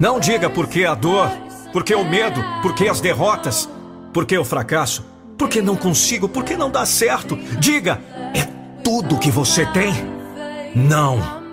Não 0.00 0.18
diga 0.18 0.48
por 0.48 0.66
que 0.66 0.86
a 0.86 0.94
dor, 0.94 1.28
por 1.74 1.84
que 1.84 1.94
o 1.94 2.06
medo, 2.06 2.42
por 2.62 2.74
que 2.74 2.88
as 2.88 3.02
derrotas, 3.02 3.68
por 4.14 4.24
que 4.24 4.38
o 4.38 4.46
fracasso, 4.46 5.04
por 5.36 5.50
que 5.50 5.60
não 5.60 5.76
consigo, 5.76 6.26
por 6.26 6.42
que 6.42 6.56
não 6.56 6.70
dá 6.70 6.86
certo. 6.86 7.36
Diga, 7.60 8.00
é 8.34 8.48
tudo 8.82 9.18
que 9.18 9.30
você 9.30 9.66
tem. 9.66 9.92
Não. 10.74 11.43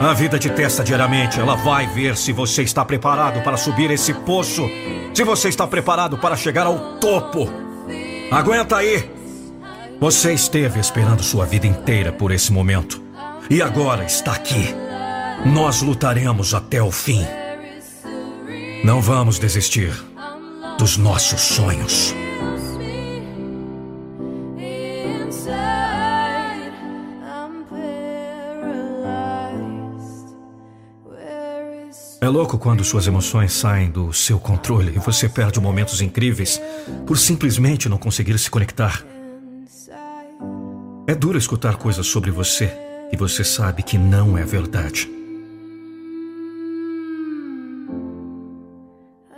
A 0.00 0.14
vida 0.14 0.38
te 0.38 0.48
testa 0.48 0.82
diariamente. 0.82 1.38
Ela 1.38 1.54
vai 1.56 1.86
ver 1.86 2.16
se 2.16 2.32
você 2.32 2.62
está 2.62 2.82
preparado 2.86 3.42
para 3.42 3.58
subir 3.58 3.90
esse 3.90 4.14
poço. 4.14 4.66
Se 5.12 5.22
você 5.22 5.50
está 5.50 5.66
preparado 5.66 6.16
para 6.16 6.36
chegar 6.36 6.66
ao 6.66 6.98
topo. 6.98 7.46
Aguenta 8.30 8.78
aí. 8.78 9.10
Você 10.00 10.32
esteve 10.32 10.80
esperando 10.80 11.22
sua 11.22 11.44
vida 11.44 11.66
inteira 11.66 12.10
por 12.10 12.32
esse 12.32 12.50
momento. 12.50 13.02
E 13.50 13.60
agora 13.60 14.02
está 14.02 14.32
aqui. 14.32 14.74
Nós 15.44 15.82
lutaremos 15.82 16.54
até 16.54 16.82
o 16.82 16.90
fim. 16.90 17.22
Não 18.82 19.02
vamos 19.02 19.38
desistir 19.38 19.92
dos 20.78 20.96
nossos 20.96 21.42
sonhos. 21.42 22.14
É 32.22 32.28
louco 32.28 32.58
quando 32.58 32.84
suas 32.84 33.06
emoções 33.06 33.50
saem 33.50 33.90
do 33.90 34.12
seu 34.12 34.38
controle 34.38 34.92
e 34.94 34.98
você 34.98 35.26
perde 35.26 35.58
momentos 35.58 36.02
incríveis 36.02 36.60
por 37.06 37.16
simplesmente 37.16 37.88
não 37.88 37.96
conseguir 37.96 38.38
se 38.38 38.50
conectar. 38.50 39.02
É 41.06 41.14
duro 41.14 41.38
escutar 41.38 41.76
coisas 41.76 42.06
sobre 42.06 42.30
você 42.30 42.70
e 43.10 43.16
você 43.16 43.42
sabe 43.42 43.82
que 43.82 43.96
não 43.96 44.36
é 44.36 44.44
verdade. 44.44 45.10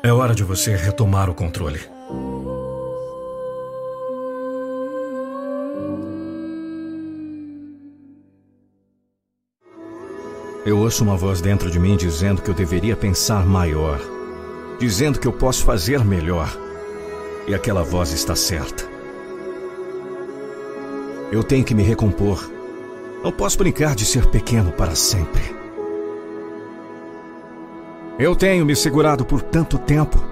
É 0.03 0.13
hora 0.13 0.35
de 0.35 0.43
você 0.43 0.75
retomar 0.75 1.31
o 1.31 1.35
controle. 1.35 1.79
Eu 10.65 10.79
ouço 10.79 11.03
uma 11.03 11.17
voz 11.17 11.41
dentro 11.41 11.69
de 11.69 11.79
mim 11.81 11.97
dizendo 11.97 12.41
que 12.41 12.49
eu 12.49 12.55
deveria 12.55 12.95
pensar 12.95 13.45
maior, 13.45 13.99
dizendo 14.79 15.19
que 15.19 15.27
eu 15.27 15.33
posso 15.33 15.65
fazer 15.65 16.05
melhor. 16.05 16.57
E 17.49 17.55
aquela 17.55 17.83
voz 17.83 18.13
está 18.13 18.37
certa. 18.37 18.85
Eu 21.33 21.43
tenho 21.43 21.65
que 21.65 21.75
me 21.75 21.83
recompor. 21.83 22.49
Não 23.25 23.33
posso 23.33 23.59
brincar 23.59 23.97
de 23.97 24.05
ser 24.05 24.27
pequeno 24.27 24.71
para 24.71 24.95
sempre. 24.95 25.43
Eu 28.17 28.37
tenho 28.37 28.65
me 28.65 28.77
segurado 28.77 29.25
por 29.25 29.43
tanto 29.43 29.79
tempo. 29.79 30.23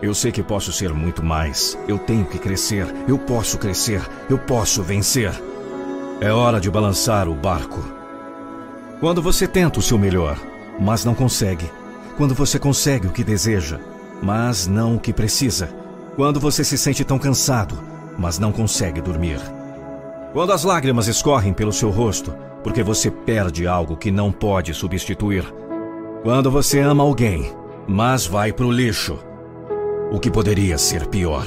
Eu 0.00 0.14
sei 0.14 0.32
que 0.32 0.42
posso 0.42 0.72
ser 0.72 0.94
muito 0.94 1.22
mais. 1.22 1.78
Eu 1.86 1.98
tenho 1.98 2.24
que 2.24 2.38
crescer. 2.38 2.86
Eu 3.06 3.18
posso 3.18 3.58
crescer. 3.58 4.00
Eu 4.30 4.38
posso 4.38 4.82
vencer. 4.82 5.32
É 6.18 6.32
hora 6.32 6.58
de 6.58 6.70
balançar 6.70 7.28
o 7.28 7.34
barco. 7.34 7.99
Quando 9.00 9.22
você 9.22 9.48
tenta 9.48 9.78
o 9.78 9.82
seu 9.82 9.98
melhor, 9.98 10.38
mas 10.78 11.06
não 11.06 11.14
consegue. 11.14 11.64
Quando 12.18 12.34
você 12.34 12.58
consegue 12.58 13.06
o 13.06 13.10
que 13.10 13.24
deseja, 13.24 13.80
mas 14.22 14.66
não 14.66 14.96
o 14.96 15.00
que 15.00 15.10
precisa. 15.10 15.70
Quando 16.16 16.38
você 16.38 16.62
se 16.62 16.76
sente 16.76 17.02
tão 17.02 17.18
cansado, 17.18 17.78
mas 18.18 18.38
não 18.38 18.52
consegue 18.52 19.00
dormir. 19.00 19.40
Quando 20.34 20.52
as 20.52 20.64
lágrimas 20.64 21.06
escorrem 21.06 21.54
pelo 21.54 21.72
seu 21.72 21.88
rosto, 21.88 22.34
porque 22.62 22.82
você 22.82 23.10
perde 23.10 23.66
algo 23.66 23.96
que 23.96 24.10
não 24.10 24.30
pode 24.30 24.74
substituir 24.74 25.50
quando 26.22 26.50
você 26.50 26.80
ama 26.80 27.02
alguém, 27.02 27.50
mas 27.88 28.26
vai 28.26 28.52
pro 28.52 28.70
lixo. 28.70 29.18
O 30.12 30.20
que 30.20 30.30
poderia 30.30 30.76
ser 30.76 31.06
pior? 31.06 31.46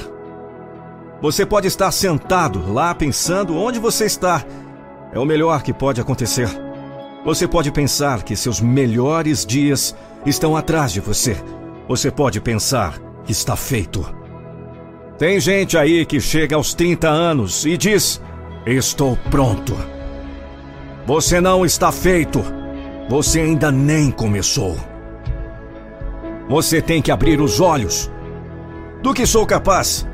Você 1.22 1.46
pode 1.46 1.68
estar 1.68 1.92
sentado 1.92 2.72
lá 2.72 2.92
pensando 2.92 3.56
onde 3.56 3.78
você 3.78 4.06
está. 4.06 4.44
É 5.12 5.18
o 5.20 5.24
melhor 5.24 5.62
que 5.62 5.72
pode 5.72 6.00
acontecer. 6.00 6.63
Você 7.24 7.48
pode 7.48 7.72
pensar 7.72 8.22
que 8.22 8.36
seus 8.36 8.60
melhores 8.60 9.46
dias 9.46 9.96
estão 10.26 10.54
atrás 10.54 10.92
de 10.92 11.00
você. 11.00 11.36
Você 11.88 12.10
pode 12.10 12.38
pensar 12.38 12.98
que 13.24 13.32
está 13.32 13.56
feito. 13.56 14.04
Tem 15.16 15.40
gente 15.40 15.78
aí 15.78 16.04
que 16.04 16.20
chega 16.20 16.54
aos 16.54 16.74
30 16.74 17.08
anos 17.08 17.64
e 17.64 17.78
diz: 17.78 18.20
Estou 18.66 19.16
pronto. 19.30 19.74
Você 21.06 21.40
não 21.40 21.64
está 21.64 21.90
feito. 21.90 22.44
Você 23.08 23.40
ainda 23.40 23.72
nem 23.72 24.10
começou. 24.10 24.76
Você 26.48 26.82
tem 26.82 27.00
que 27.00 27.10
abrir 27.10 27.40
os 27.40 27.58
olhos. 27.58 28.10
Do 29.02 29.14
que 29.14 29.26
sou 29.26 29.46
capaz? 29.46 30.06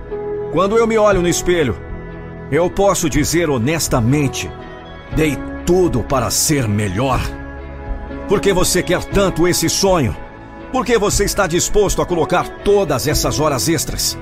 Quando 0.52 0.76
eu 0.76 0.86
me 0.86 0.96
olho 0.96 1.22
no 1.22 1.28
espelho, 1.28 1.76
eu 2.52 2.70
posso 2.70 3.10
dizer 3.10 3.50
honestamente: 3.50 4.48
dei 5.16 5.36
tudo 5.64 6.02
para 6.02 6.30
ser 6.30 6.66
melhor. 6.68 7.20
Por 8.28 8.40
que 8.40 8.52
você 8.52 8.82
quer 8.82 9.02
tanto 9.04 9.46
esse 9.48 9.68
sonho? 9.68 10.16
Por 10.72 10.84
que 10.86 10.96
você 10.96 11.24
está 11.24 11.46
disposto 11.46 12.00
a 12.00 12.06
colocar 12.06 12.48
todas 12.62 13.08
essas 13.08 13.40
horas 13.40 13.68
extras? 13.68 14.16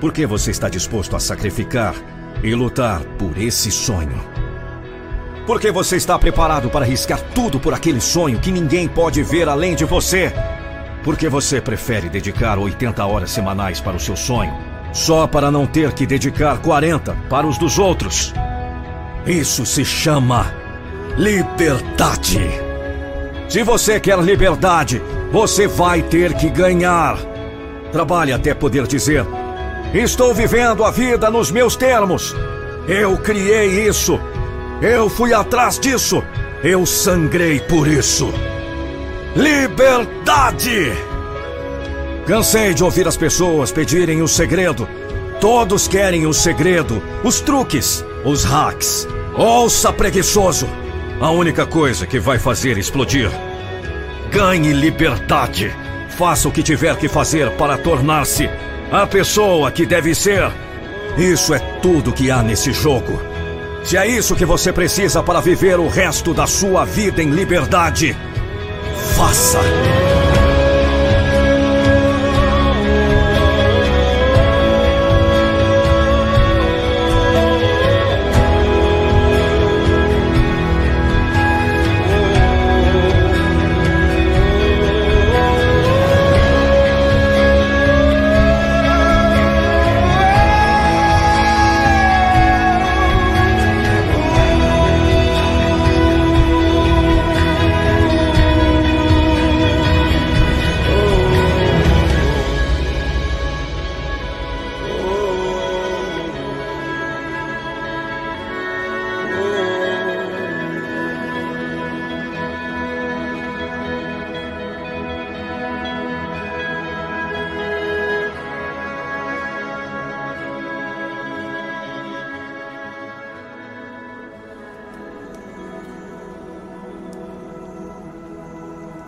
Por 0.00 0.12
que 0.12 0.26
você 0.26 0.50
está 0.50 0.68
disposto 0.68 1.14
a 1.14 1.20
sacrificar 1.20 1.94
e 2.42 2.54
lutar 2.54 3.00
por 3.18 3.38
esse 3.38 3.70
sonho? 3.70 4.20
Porque 5.46 5.70
você 5.70 5.96
está 5.96 6.18
preparado 6.18 6.68
para 6.68 6.84
arriscar 6.84 7.20
tudo 7.34 7.60
por 7.60 7.72
aquele 7.72 8.00
sonho 8.00 8.40
que 8.40 8.50
ninguém 8.50 8.88
pode 8.88 9.22
ver 9.22 9.48
além 9.48 9.74
de 9.74 9.84
você. 9.84 10.32
Porque 11.04 11.28
você 11.28 11.60
prefere 11.60 12.08
dedicar 12.08 12.58
80 12.58 13.04
horas 13.04 13.30
semanais 13.30 13.80
para 13.80 13.96
o 13.96 14.00
seu 14.00 14.16
sonho, 14.16 14.52
só 14.92 15.26
para 15.26 15.50
não 15.50 15.66
ter 15.66 15.92
que 15.92 16.06
dedicar 16.06 16.58
40 16.58 17.14
para 17.28 17.46
os 17.46 17.58
dos 17.58 17.78
outros. 17.78 18.32
Isso 19.26 19.64
se 19.64 19.84
chama 19.84 20.63
liberdade. 21.16 22.40
Se 23.48 23.62
você 23.62 24.00
quer 24.00 24.18
liberdade, 24.18 25.00
você 25.30 25.66
vai 25.66 26.02
ter 26.02 26.34
que 26.34 26.48
ganhar. 26.48 27.18
Trabalhe 27.92 28.32
até 28.32 28.54
poder 28.54 28.86
dizer: 28.86 29.24
Estou 29.92 30.34
vivendo 30.34 30.84
a 30.84 30.90
vida 30.90 31.30
nos 31.30 31.50
meus 31.50 31.76
termos. 31.76 32.34
Eu 32.86 33.16
criei 33.16 33.88
isso 33.88 34.20
Eu 34.82 35.08
fui 35.08 35.32
atrás 35.32 35.78
disso. 35.78 36.22
Eu 36.62 36.84
sangrei 36.84 37.60
por 37.60 37.86
isso. 37.86 38.32
Liberdade! 39.36 40.92
Cansei 42.26 42.72
de 42.72 42.82
ouvir 42.82 43.06
as 43.06 43.16
pessoas 43.16 43.70
pedirem 43.70 44.22
o 44.22 44.28
segredo. 44.28 44.88
Todos 45.40 45.86
querem 45.86 46.26
o 46.26 46.32
segredo, 46.32 47.02
os 47.22 47.40
truques, 47.40 48.04
os 48.24 48.44
hacks. 48.44 49.06
Ouça, 49.36 49.92
preguiçoso! 49.92 50.66
A 51.20 51.30
única 51.30 51.64
coisa 51.64 52.06
que 52.06 52.18
vai 52.18 52.38
fazer 52.38 52.76
explodir. 52.76 53.30
Ganhe 54.30 54.72
liberdade. 54.72 55.74
Faça 56.10 56.48
o 56.48 56.52
que 56.52 56.62
tiver 56.62 56.96
que 56.96 57.08
fazer 57.08 57.50
para 57.52 57.78
tornar-se 57.78 58.48
a 58.90 59.06
pessoa 59.06 59.70
que 59.70 59.86
deve 59.86 60.14
ser. 60.14 60.50
Isso 61.16 61.54
é 61.54 61.58
tudo 61.80 62.12
que 62.12 62.30
há 62.30 62.42
nesse 62.42 62.72
jogo. 62.72 63.20
Se 63.84 63.96
é 63.96 64.06
isso 64.06 64.34
que 64.34 64.44
você 64.44 64.72
precisa 64.72 65.22
para 65.22 65.40
viver 65.40 65.78
o 65.78 65.88
resto 65.88 66.32
da 66.32 66.46
sua 66.46 66.84
vida 66.84 67.22
em 67.22 67.30
liberdade, 67.30 68.16
faça! 69.14 69.60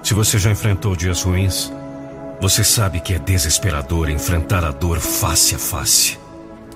Se 0.07 0.15
você 0.15 0.39
já 0.39 0.53
enfrentou 0.53 0.95
dias 0.95 1.25
ruins, 1.25 1.73
você 2.41 2.63
sabe 2.63 3.01
que 3.01 3.13
é 3.13 3.19
desesperador 3.19 4.09
enfrentar 4.09 4.65
a 4.65 4.71
dor 4.71 5.01
face 5.01 5.57
a 5.57 5.59
face. 5.59 6.17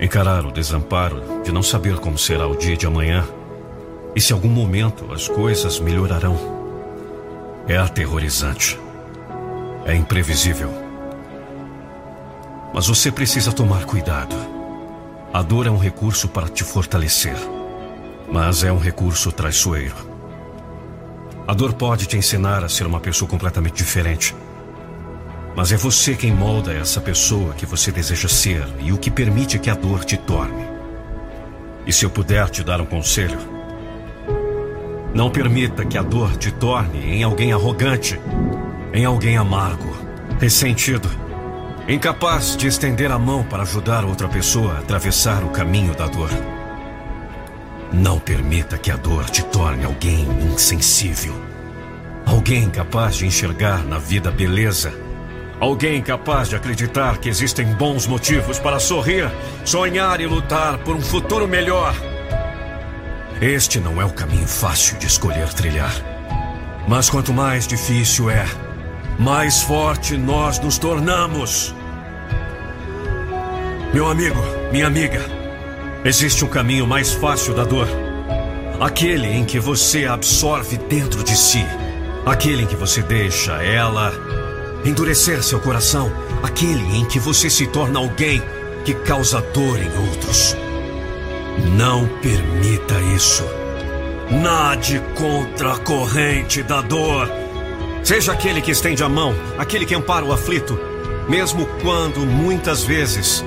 Encarar 0.01 0.45
o 0.45 0.51
desamparo 0.51 1.41
de 1.45 1.53
não 1.53 1.63
saber 1.63 2.01
como 2.01 2.19
será 2.19 2.49
o 2.49 2.57
dia 2.57 2.77
de 2.77 2.87
amanhã 2.87 3.25
e 4.17 4.21
se 4.21 4.33
algum 4.33 4.49
momento 4.49 5.13
as 5.13 5.29
coisas 5.29 5.79
melhorarão. 5.79 6.37
É 7.69 7.77
aterrorizante. 7.77 8.77
É 9.85 9.95
imprevisível. 9.95 10.75
Mas 12.75 12.89
você 12.89 13.13
precisa 13.13 13.53
tomar 13.53 13.85
cuidado. 13.85 14.35
A 15.33 15.41
dor 15.41 15.69
é 15.69 15.71
um 15.71 15.79
recurso 15.79 16.27
para 16.27 16.49
te 16.49 16.65
fortalecer, 16.65 17.37
mas 18.29 18.65
é 18.65 18.73
um 18.73 18.79
recurso 18.79 19.31
traiçoeiro. 19.31 20.10
A 21.51 21.53
dor 21.53 21.73
pode 21.73 22.07
te 22.07 22.17
ensinar 22.17 22.63
a 22.63 22.69
ser 22.69 22.87
uma 22.87 23.01
pessoa 23.01 23.29
completamente 23.29 23.75
diferente. 23.75 24.37
Mas 25.57 25.73
é 25.73 25.77
você 25.77 26.15
quem 26.15 26.33
molda 26.33 26.73
essa 26.73 27.01
pessoa 27.01 27.55
que 27.55 27.67
você 27.67 27.91
deseja 27.91 28.29
ser 28.29 28.65
e 28.79 28.93
o 28.93 28.97
que 28.97 29.11
permite 29.11 29.59
que 29.59 29.69
a 29.69 29.75
dor 29.75 30.05
te 30.05 30.17
torne. 30.17 30.65
E 31.85 31.93
se 31.93 32.05
eu 32.05 32.11
puder 32.11 32.49
te 32.51 32.63
dar 32.63 32.81
um 32.81 32.87
conselho, 32.87 33.37
não 35.13 35.29
permita 35.29 35.85
que 35.85 35.99
a 35.99 36.03
dor 36.03 36.37
te 36.37 36.53
torne 36.53 37.17
em 37.17 37.25
alguém 37.25 37.53
arrogante, 37.53 38.21
em 38.95 39.05
alguém 39.05 39.37
amargo, 39.37 39.93
ressentido, 40.39 41.11
incapaz 41.89 42.57
de 42.57 42.69
estender 42.69 43.11
a 43.11 43.19
mão 43.19 43.43
para 43.43 43.65
ajudar 43.65 44.05
outra 44.05 44.29
pessoa 44.29 44.75
a 44.75 44.79
atravessar 44.79 45.43
o 45.43 45.51
caminho 45.51 45.97
da 45.97 46.07
dor. 46.07 46.31
Não 47.93 48.21
permita 48.21 48.79
que 48.79 48.91
a 48.91 48.97
dor 48.97 49.29
te 49.29 49.43
torne 49.45 49.85
alguém 49.85 50.25
insensível. 50.53 51.35
Alguém 52.25 52.71
capaz 52.71 53.17
de 53.17 53.27
enxergar 53.27 53.85
na 53.85 53.99
vida 53.99 54.31
beleza. 54.31 54.95
Alguém 55.59 56.01
capaz 56.01 56.49
de 56.49 56.55
acreditar 56.55 57.19
que 57.19 57.29
existem 57.29 57.67
bons 57.75 58.07
motivos 58.07 58.61
para 58.61 58.79
sorrir, 58.79 59.29
sonhar 59.65 60.21
e 60.21 60.27
lutar 60.27 60.79
por 60.79 60.95
um 60.95 61.01
futuro 61.01 61.49
melhor. 61.49 61.95
Este 63.41 63.81
não 63.81 64.01
é 64.01 64.05
o 64.05 64.13
caminho 64.13 64.47
fácil 64.47 64.97
de 64.99 65.07
escolher 65.07 65.53
trilhar. 65.53 65.93
Mas 66.87 67.11
quanto 67.11 67.33
mais 67.33 67.67
difícil 67.67 68.31
é, 68.31 68.47
mais 69.19 69.63
forte 69.63 70.17
nós 70.17 70.61
nos 70.61 70.79
tornamos. 70.79 71.75
Meu 73.93 74.09
amigo, 74.09 74.41
minha 74.71 74.87
amiga, 74.87 75.40
Existe 76.03 76.43
um 76.47 76.49
caminho 76.49 76.87
mais 76.87 77.13
fácil 77.13 77.53
da 77.53 77.63
dor. 77.63 77.87
Aquele 78.81 79.29
em 79.29 79.45
que 79.45 79.61
você 79.61 80.07
absorve 80.07 80.79
dentro 80.79 81.23
de 81.23 81.37
si. 81.37 81.63
Aquele 82.25 82.63
em 82.63 82.67
que 82.67 82.75
você 82.75 83.03
deixa 83.03 83.63
ela 83.63 84.11
endurecer 84.83 85.43
seu 85.43 85.61
coração. 85.61 86.11
Aquele 86.43 86.97
em 86.97 87.05
que 87.05 87.19
você 87.19 87.51
se 87.51 87.67
torna 87.67 87.99
alguém 87.99 88.43
que 88.83 88.95
causa 88.95 89.43
dor 89.53 89.79
em 89.79 90.09
outros. 90.09 90.57
Não 91.77 92.09
permita 92.23 92.99
isso. 93.15 93.45
Nade 94.31 95.03
contra 95.15 95.75
a 95.75 95.79
corrente 95.79 96.63
da 96.63 96.81
dor. 96.81 97.31
Seja 98.03 98.33
aquele 98.33 98.63
que 98.63 98.71
estende 98.71 99.05
a 99.05 99.09
mão, 99.09 99.35
aquele 99.59 99.85
que 99.85 99.95
ampara 99.95 100.25
o 100.25 100.33
aflito, 100.33 100.81
mesmo 101.29 101.67
quando 101.83 102.21
muitas 102.21 102.83
vezes 102.83 103.45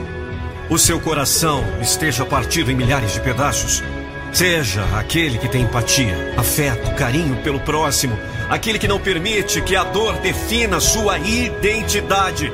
o 0.74 0.80
seu 0.80 1.00
coração 1.00 1.64
esteja 1.80 2.26
partido 2.26 2.72
em 2.72 2.76
milhares 2.76 3.14
de 3.14 3.20
pedaços. 3.20 3.84
Seja 4.32 4.84
aquele 4.98 5.38
que 5.38 5.48
tem 5.48 5.62
empatia, 5.62 6.34
afeto, 6.36 6.90
carinho 6.96 7.36
pelo 7.44 7.60
próximo, 7.60 8.18
aquele 8.50 8.80
que 8.80 8.88
não 8.88 9.00
permite 9.00 9.62
que 9.62 9.76
a 9.76 9.84
dor 9.84 10.18
defina 10.18 10.80
sua 10.80 11.20
identidade. 11.20 12.52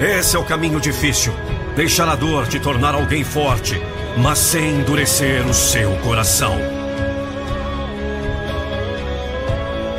Esse 0.00 0.34
é 0.34 0.38
o 0.38 0.44
caminho 0.44 0.80
difícil. 0.80 1.32
Deixar 1.76 2.08
a 2.08 2.16
dor 2.16 2.48
te 2.48 2.58
tornar 2.58 2.96
alguém 2.96 3.22
forte, 3.22 3.80
mas 4.16 4.40
sem 4.40 4.70
endurecer 4.80 5.46
o 5.46 5.54
seu 5.54 5.92
coração. 5.98 6.58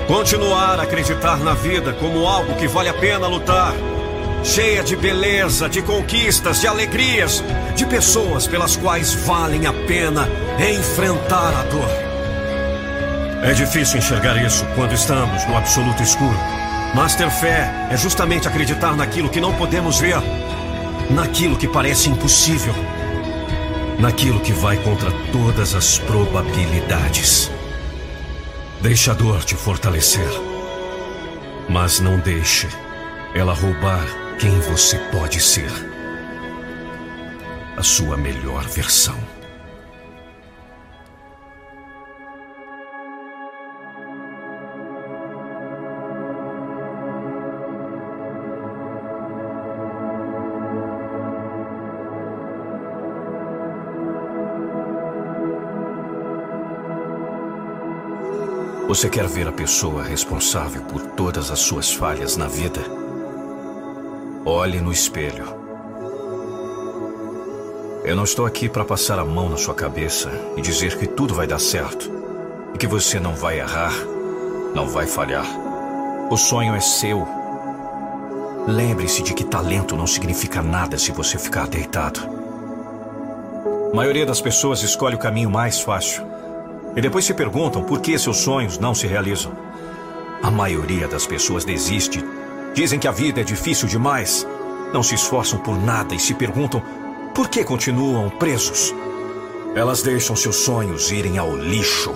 Continuar 0.08 0.78
a 0.78 0.84
acreditar 0.84 1.38
na 1.38 1.54
vida 1.54 1.94
como 1.94 2.28
algo 2.28 2.56
que 2.56 2.68
vale 2.68 2.90
a 2.90 2.94
pena 2.94 3.28
lutar 3.28 3.74
cheia 4.44 4.84
de 4.84 4.96
beleza, 4.96 5.70
de 5.70 5.82
conquistas, 5.82 6.62
de 6.62 6.68
alegrias, 6.68 7.44
de 7.76 7.86
pessoas 7.86 8.48
pelas 8.48 8.76
quais 8.76 9.14
valem 9.14 9.66
a 9.66 9.74
pena 9.74 10.28
enfrentar 10.60 11.54
a 11.54 11.64
dor. 11.64 11.90
É 13.44 13.54
difícil 13.54 14.00
enxergar 14.00 14.36
isso 14.44 14.66
quando 14.76 14.94
estamos 14.94 15.46
no 15.48 15.56
absoluto 15.56 16.04
escuro. 16.04 16.38
Mas 16.94 17.16
ter 17.16 17.30
fé 17.30 17.88
é 17.90 17.96
justamente 17.96 18.48
acreditar 18.48 18.96
naquilo 18.96 19.30
que 19.30 19.40
não 19.40 19.54
podemos 19.54 20.00
ver, 20.00 20.18
naquilo 21.12 21.56
que 21.56 21.68
parece 21.68 22.10
impossível, 22.10 22.74
naquilo 24.00 24.40
que 24.40 24.52
vai 24.52 24.78
contra 24.78 25.12
todas 25.32 25.76
as 25.76 26.00
probabilidades. 26.00 27.52
Deixe 28.82 29.12
a 29.12 29.14
dor 29.14 29.44
te 29.44 29.56
fortalecer, 29.56 30.30
mas 31.70 32.00
não 32.00 32.18
deixe 32.18 32.68
ela 33.36 33.54
roubar 33.54 34.29
quem 34.40 34.58
você 34.62 34.98
pode 35.12 35.42
ser. 35.42 35.70
A 37.76 37.84
sua 37.84 38.16
melhor 38.16 38.64
versão. 38.70 39.18
Você 58.88 59.10
quer 59.10 59.28
ver 59.28 59.48
a 59.48 59.52
pessoa 59.52 60.02
responsável 60.02 60.82
por 60.84 61.02
todas 61.12 61.52
as 61.52 61.60
suas 61.60 61.92
falhas 61.92 62.38
na 62.38 62.48
vida? 62.48 63.09
Olhe 64.46 64.80
no 64.80 64.92
espelho. 64.92 65.46
Eu 68.06 68.16
não 68.16 68.24
estou 68.24 68.46
aqui 68.46 68.70
para 68.70 68.86
passar 68.86 69.20
a 69.20 69.26
mão 69.26 69.50
na 69.50 69.58
sua 69.58 69.74
cabeça 69.74 70.32
e 70.56 70.62
dizer 70.62 70.98
que 70.98 71.06
tudo 71.06 71.36
vai 71.36 71.46
dar 71.46 71.60
certo 71.60 72.10
e 72.74 72.78
que 72.78 72.88
você 72.88 73.20
não 73.20 73.36
vai 73.36 73.60
errar, 73.60 73.94
não 74.74 74.88
vai 74.88 75.06
falhar. 75.06 75.46
O 76.32 76.38
sonho 76.38 76.74
é 76.74 76.80
seu. 76.80 77.28
Lembre-se 78.66 79.22
de 79.22 79.34
que 79.34 79.44
talento 79.44 79.98
não 79.98 80.08
significa 80.08 80.62
nada 80.62 80.98
se 80.98 81.12
você 81.12 81.38
ficar 81.38 81.68
deitado. 81.68 82.22
A 83.92 83.96
maioria 83.96 84.26
das 84.26 84.40
pessoas 84.40 84.82
escolhe 84.82 85.16
o 85.16 85.20
caminho 85.20 85.50
mais 85.50 85.82
fácil 85.82 86.24
e 86.96 87.02
depois 87.02 87.26
se 87.26 87.34
perguntam 87.34 87.84
por 87.84 88.00
que 88.00 88.18
seus 88.18 88.38
sonhos 88.38 88.78
não 88.78 88.96
se 88.96 89.06
realizam. 89.06 89.52
A 90.42 90.50
maioria 90.50 91.08
das 91.10 91.28
pessoas 91.28 91.66
desiste. 91.66 92.24
Dizem 92.74 93.00
que 93.00 93.08
a 93.08 93.12
vida 93.12 93.42
é 93.42 93.44
difícil 93.44 93.88
demais. 93.88 94.48
Não 94.94 95.04
se 95.04 95.16
esforçam 95.16 95.60
por 95.60 95.78
nada 95.80 96.16
e 96.16 96.20
se 96.20 96.34
perguntam 96.34 96.82
por 97.34 97.48
que 97.48 97.64
continuam 97.64 98.30
presos? 98.30 98.94
Elas 99.76 100.02
deixam 100.02 100.36
seus 100.36 100.58
sonhos 100.58 101.12
irem 101.12 101.38
ao 101.38 101.56
lixo. 101.56 102.14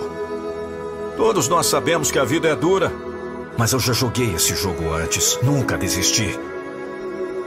Todos 1.16 1.48
nós 1.48 1.66
sabemos 1.66 2.10
que 2.10 2.18
a 2.18 2.24
vida 2.24 2.48
é 2.48 2.56
dura, 2.56 2.92
mas 3.56 3.72
eu 3.72 3.78
já 3.78 3.92
joguei 3.92 4.34
esse 4.34 4.54
jogo 4.56 4.92
antes, 4.92 5.38
nunca 5.42 5.78
desisti. 5.78 6.38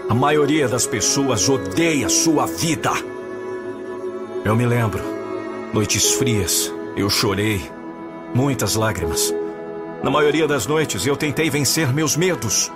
A 0.09 0.13
maioria 0.13 0.69
das 0.69 0.87
pessoas 0.87 1.49
odeia 1.49 2.07
sua 2.07 2.45
vida. 2.45 2.91
Eu 4.45 4.55
me 4.55 4.65
lembro, 4.65 5.03
noites 5.73 6.13
frias, 6.13 6.73
eu 6.95 7.09
chorei, 7.09 7.69
muitas 8.33 8.75
lágrimas. 8.75 9.33
Na 10.01 10.09
maioria 10.09 10.47
das 10.47 10.65
noites 10.65 11.05
eu 11.05 11.17
tentei 11.17 11.49
vencer 11.49 11.93
meus 11.93 12.15
medos. 12.15 12.71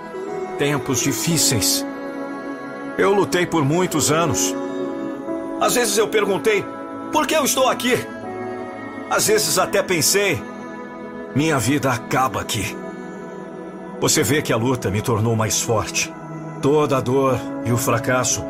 Tempos 0.62 1.00
difíceis. 1.00 1.84
Eu 2.96 3.12
lutei 3.12 3.44
por 3.44 3.64
muitos 3.64 4.12
anos. 4.12 4.54
Às 5.60 5.74
vezes 5.74 5.98
eu 5.98 6.06
perguntei: 6.06 6.64
por 7.12 7.26
que 7.26 7.34
eu 7.34 7.44
estou 7.44 7.68
aqui? 7.68 7.94
Às 9.10 9.26
vezes 9.26 9.58
até 9.58 9.82
pensei: 9.82 10.40
minha 11.34 11.58
vida 11.58 11.90
acaba 11.90 12.40
aqui. 12.40 12.76
Você 14.00 14.22
vê 14.22 14.40
que 14.40 14.52
a 14.52 14.56
luta 14.56 14.88
me 14.88 15.02
tornou 15.02 15.34
mais 15.34 15.60
forte. 15.60 16.14
Toda 16.62 16.98
a 16.98 17.00
dor 17.00 17.36
e 17.64 17.72
o 17.72 17.76
fracasso 17.76 18.44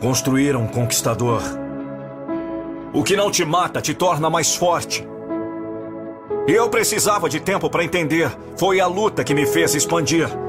construíram 0.00 0.62
um 0.62 0.68
conquistador. 0.68 1.42
O 2.94 3.04
que 3.04 3.14
não 3.14 3.30
te 3.30 3.44
mata 3.44 3.82
te 3.82 3.92
torna 3.92 4.30
mais 4.30 4.54
forte. 4.54 5.06
Eu 6.46 6.70
precisava 6.70 7.28
de 7.28 7.40
tempo 7.40 7.68
para 7.68 7.84
entender. 7.84 8.34
Foi 8.56 8.80
a 8.80 8.86
luta 8.86 9.22
que 9.22 9.34
me 9.34 9.44
fez 9.44 9.74
expandir. 9.74 10.47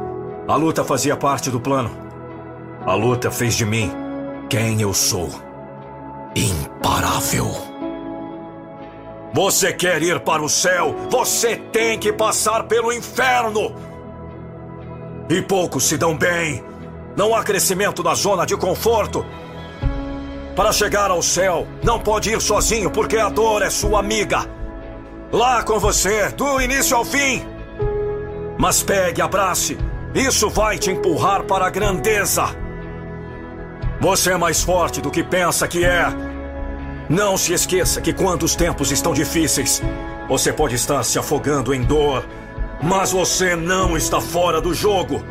A 0.49 0.55
luta 0.55 0.83
fazia 0.83 1.15
parte 1.15 1.51
do 1.51 1.59
plano. 1.59 1.91
A 2.83 2.95
luta 2.95 3.29
fez 3.29 3.53
de 3.53 3.67
mim 3.67 3.91
quem 4.49 4.81
eu 4.81 4.95
sou 4.95 5.29
imparável. 6.35 7.45
Você 9.31 9.71
quer 9.71 10.01
ir 10.01 10.19
para 10.21 10.41
o 10.41 10.49
céu? 10.49 10.95
Você 11.11 11.55
tem 11.55 11.99
que 11.99 12.11
passar 12.11 12.63
pelo 12.63 12.91
inferno. 12.91 13.75
E 15.29 15.39
poucos 15.39 15.83
se 15.83 15.99
dão 15.99 16.17
bem. 16.17 16.63
Não 17.15 17.35
há 17.35 17.43
crescimento 17.43 18.01
na 18.01 18.15
zona 18.15 18.43
de 18.43 18.57
conforto. 18.57 19.23
Para 20.55 20.71
chegar 20.71 21.11
ao 21.11 21.21
céu, 21.21 21.67
não 21.83 21.99
pode 21.99 22.31
ir 22.31 22.41
sozinho 22.41 22.89
porque 22.89 23.19
a 23.19 23.29
dor 23.29 23.61
é 23.61 23.69
sua 23.69 23.99
amiga. 23.99 24.49
Lá 25.31 25.61
com 25.61 25.77
você, 25.77 26.29
do 26.29 26.59
início 26.59 26.97
ao 26.97 27.05
fim. 27.05 27.45
Mas 28.57 28.81
pegue, 28.81 29.21
abrace. 29.21 29.77
Isso 30.13 30.49
vai 30.49 30.77
te 30.77 30.89
empurrar 30.89 31.43
para 31.43 31.67
a 31.67 31.69
grandeza. 31.69 32.45
Você 33.99 34.31
é 34.31 34.37
mais 34.37 34.63
forte 34.63 35.01
do 35.01 35.11
que 35.11 35.23
pensa 35.23 35.67
que 35.67 35.85
é. 35.85 36.07
Não 37.07 37.37
se 37.37 37.53
esqueça 37.53 38.01
que 38.01 38.13
quando 38.13 38.43
os 38.43 38.55
tempos 38.55 38.91
estão 38.91 39.13
difíceis, 39.13 39.81
você 40.27 40.51
pode 40.51 40.75
estar 40.75 41.03
se 41.03 41.19
afogando 41.19 41.73
em 41.73 41.83
dor, 41.83 42.25
mas 42.81 43.11
você 43.11 43.55
não 43.55 43.95
está 43.97 44.19
fora 44.21 44.59
do 44.59 44.73
jogo. 44.73 45.23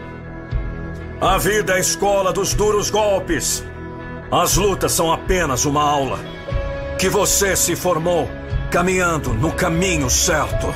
A 1.21 1.39
vida 1.39 1.73
é 1.73 1.77
a 1.77 1.81
escola 1.81 2.33
dos 2.33 2.55
duros 2.55 2.91
golpes. 2.91 3.65
As 4.31 4.57
lutas 4.57 4.93
são 4.93 5.13
apenas 5.13 5.65
uma 5.65 5.83
aula. 5.83 6.19
Que 6.99 7.09
você 7.09 7.57
se 7.57 7.75
formou 7.75 8.29
caminhando 8.71 9.33
no 9.33 9.51
caminho 9.53 10.09
certo. 10.09 10.73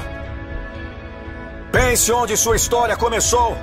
Pense 1.71 2.11
onde 2.11 2.37
sua 2.37 2.57
história 2.57 2.97
começou. 2.97 3.57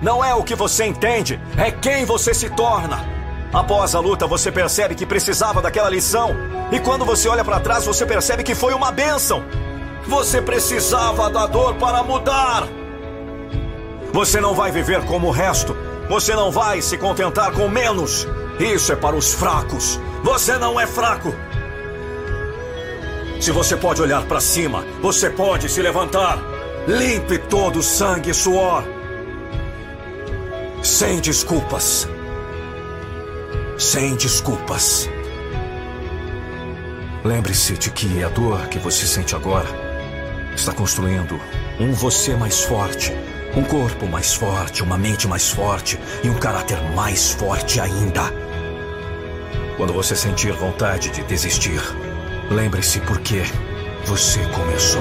Não 0.00 0.24
é 0.24 0.34
o 0.34 0.42
que 0.42 0.54
você 0.54 0.86
entende, 0.86 1.38
é 1.58 1.70
quem 1.70 2.04
você 2.04 2.32
se 2.32 2.48
torna. 2.50 3.04
Após 3.52 3.94
a 3.94 4.00
luta, 4.00 4.26
você 4.26 4.50
percebe 4.50 4.94
que 4.94 5.04
precisava 5.04 5.60
daquela 5.60 5.90
lição. 5.90 6.34
E 6.70 6.78
quando 6.78 7.04
você 7.04 7.28
olha 7.28 7.44
para 7.44 7.60
trás, 7.60 7.84
você 7.84 8.06
percebe 8.06 8.42
que 8.42 8.54
foi 8.54 8.72
uma 8.72 8.92
bênção. 8.92 9.44
Você 10.06 10.40
precisava 10.40 11.28
da 11.28 11.46
dor 11.46 11.74
para 11.74 12.02
mudar. 12.02 12.66
Você 14.12 14.40
não 14.40 14.54
vai 14.54 14.70
viver 14.70 15.04
como 15.04 15.28
o 15.28 15.32
resto. 15.32 15.76
Você 16.08 16.34
não 16.34 16.50
vai 16.50 16.80
se 16.80 16.96
contentar 16.96 17.52
com 17.52 17.68
menos. 17.68 18.26
Isso 18.58 18.92
é 18.92 18.96
para 18.96 19.16
os 19.16 19.34
fracos. 19.34 20.00
Você 20.22 20.56
não 20.56 20.80
é 20.80 20.86
fraco. 20.86 21.34
Se 23.40 23.50
você 23.50 23.76
pode 23.76 24.00
olhar 24.00 24.22
para 24.26 24.40
cima, 24.40 24.84
você 25.02 25.28
pode 25.28 25.68
se 25.68 25.82
levantar. 25.82 26.38
Limpe 26.86 27.38
todo 27.38 27.80
o 27.80 27.82
sangue 27.82 28.30
e 28.30 28.34
suor. 28.34 28.99
Sem 30.82 31.20
desculpas 31.20 32.08
sem 33.80 34.14
desculpas. 34.14 35.08
Lembre-se 37.24 37.78
de 37.78 37.90
que 37.90 38.22
a 38.22 38.28
dor 38.28 38.68
que 38.68 38.78
você 38.78 39.06
sente 39.06 39.34
agora 39.34 39.68
está 40.54 40.72
construindo 40.72 41.40
um 41.78 41.90
você 41.92 42.36
mais 42.36 42.60
forte, 42.60 43.10
um 43.56 43.64
corpo 43.64 44.06
mais 44.06 44.34
forte, 44.34 44.82
uma 44.82 44.98
mente 44.98 45.26
mais 45.26 45.48
forte 45.48 45.98
e 46.22 46.28
um 46.28 46.38
caráter 46.38 46.78
mais 46.94 47.30
forte 47.32 47.80
ainda. 47.80 48.22
Quando 49.78 49.94
você 49.94 50.14
sentir 50.14 50.52
vontade 50.52 51.08
de 51.08 51.22
desistir, 51.22 51.80
lembre-se 52.50 53.00
por 53.00 53.18
que 53.20 53.42
você 54.04 54.40
começou. 54.54 55.00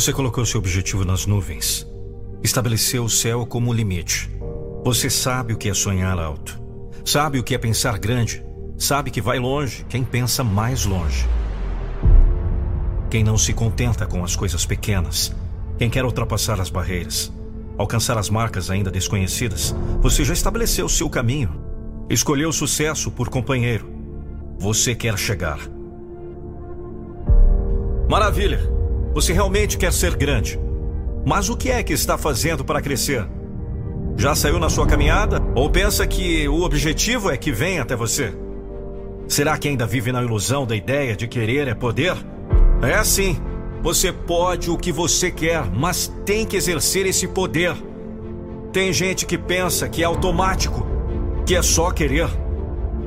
Você 0.00 0.14
colocou 0.14 0.46
seu 0.46 0.58
objetivo 0.58 1.04
nas 1.04 1.26
nuvens. 1.26 1.86
Estabeleceu 2.42 3.04
o 3.04 3.10
céu 3.10 3.44
como 3.44 3.70
limite. 3.70 4.30
Você 4.82 5.10
sabe 5.10 5.52
o 5.52 5.58
que 5.58 5.68
é 5.68 5.74
sonhar 5.74 6.18
alto. 6.18 6.58
Sabe 7.04 7.38
o 7.38 7.44
que 7.44 7.54
é 7.54 7.58
pensar 7.58 7.98
grande. 7.98 8.42
Sabe 8.78 9.10
que 9.10 9.20
vai 9.20 9.38
longe 9.38 9.84
quem 9.90 10.02
pensa 10.02 10.42
mais 10.42 10.86
longe. 10.86 11.28
Quem 13.10 13.22
não 13.22 13.36
se 13.36 13.52
contenta 13.52 14.06
com 14.06 14.24
as 14.24 14.34
coisas 14.34 14.64
pequenas. 14.64 15.36
Quem 15.76 15.90
quer 15.90 16.06
ultrapassar 16.06 16.58
as 16.62 16.70
barreiras. 16.70 17.30
Alcançar 17.76 18.16
as 18.16 18.30
marcas 18.30 18.70
ainda 18.70 18.90
desconhecidas. 18.90 19.76
Você 20.00 20.24
já 20.24 20.32
estabeleceu 20.32 20.88
seu 20.88 21.10
caminho. 21.10 21.60
Escolheu 22.08 22.48
o 22.48 22.54
sucesso 22.54 23.10
por 23.10 23.28
companheiro. 23.28 23.86
Você 24.58 24.94
quer 24.94 25.18
chegar. 25.18 25.60
Maravilha! 28.08 28.79
Você 29.12 29.32
realmente 29.32 29.76
quer 29.76 29.92
ser 29.92 30.14
grande. 30.16 30.58
Mas 31.24 31.48
o 31.48 31.56
que 31.56 31.70
é 31.70 31.82
que 31.82 31.92
está 31.92 32.16
fazendo 32.16 32.64
para 32.64 32.80
crescer? 32.80 33.26
Já 34.16 34.34
saiu 34.34 34.58
na 34.58 34.70
sua 34.70 34.86
caminhada? 34.86 35.42
Ou 35.54 35.68
pensa 35.68 36.06
que 36.06 36.48
o 36.48 36.62
objetivo 36.62 37.30
é 37.30 37.36
que 37.36 37.50
venha 37.50 37.82
até 37.82 37.96
você? 37.96 38.32
Será 39.26 39.56
que 39.58 39.68
ainda 39.68 39.86
vive 39.86 40.12
na 40.12 40.22
ilusão 40.22 40.66
da 40.66 40.76
ideia 40.76 41.16
de 41.16 41.26
querer 41.26 41.68
é 41.68 41.74
poder? 41.74 42.16
É 42.82 42.94
assim. 42.94 43.36
Você 43.82 44.12
pode 44.12 44.70
o 44.70 44.76
que 44.76 44.92
você 44.92 45.30
quer, 45.30 45.64
mas 45.70 46.12
tem 46.24 46.44
que 46.44 46.56
exercer 46.56 47.06
esse 47.06 47.26
poder. 47.26 47.74
Tem 48.72 48.92
gente 48.92 49.26
que 49.26 49.38
pensa 49.38 49.88
que 49.88 50.02
é 50.02 50.06
automático, 50.06 50.86
que 51.46 51.56
é 51.56 51.62
só 51.62 51.90
querer. 51.90 52.28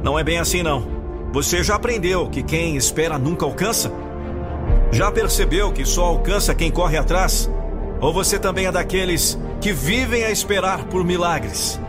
Não 0.03 0.17
é 0.17 0.23
bem 0.23 0.39
assim, 0.39 0.63
não. 0.63 0.85
Você 1.31 1.63
já 1.63 1.75
aprendeu 1.75 2.27
que 2.29 2.43
quem 2.43 2.75
espera 2.75 3.17
nunca 3.17 3.45
alcança? 3.45 3.91
Já 4.93 5.11
percebeu 5.11 5.71
que 5.71 5.83
só 5.85 6.03
alcança 6.05 6.53
quem 6.53 6.69
corre 6.69 6.97
atrás? 6.97 7.49
Ou 7.99 8.13
você 8.13 8.37
também 8.37 8.67
é 8.67 8.71
daqueles 8.71 9.39
que 9.59 9.73
vivem 9.73 10.23
a 10.23 10.29
esperar 10.29 10.83
por 10.83 11.03
milagres? 11.03 11.79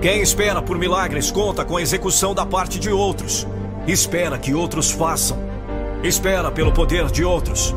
Quem 0.00 0.22
espera 0.22 0.62
por 0.62 0.78
milagres 0.78 1.28
conta 1.28 1.64
com 1.64 1.76
a 1.76 1.82
execução 1.82 2.32
da 2.32 2.46
parte 2.46 2.78
de 2.78 2.88
outros. 2.88 3.48
Espera 3.84 4.38
que 4.38 4.54
outros 4.54 4.92
façam. 4.92 5.36
Espera 6.04 6.52
pelo 6.52 6.70
poder 6.70 7.06
de 7.06 7.24
outros. 7.24 7.74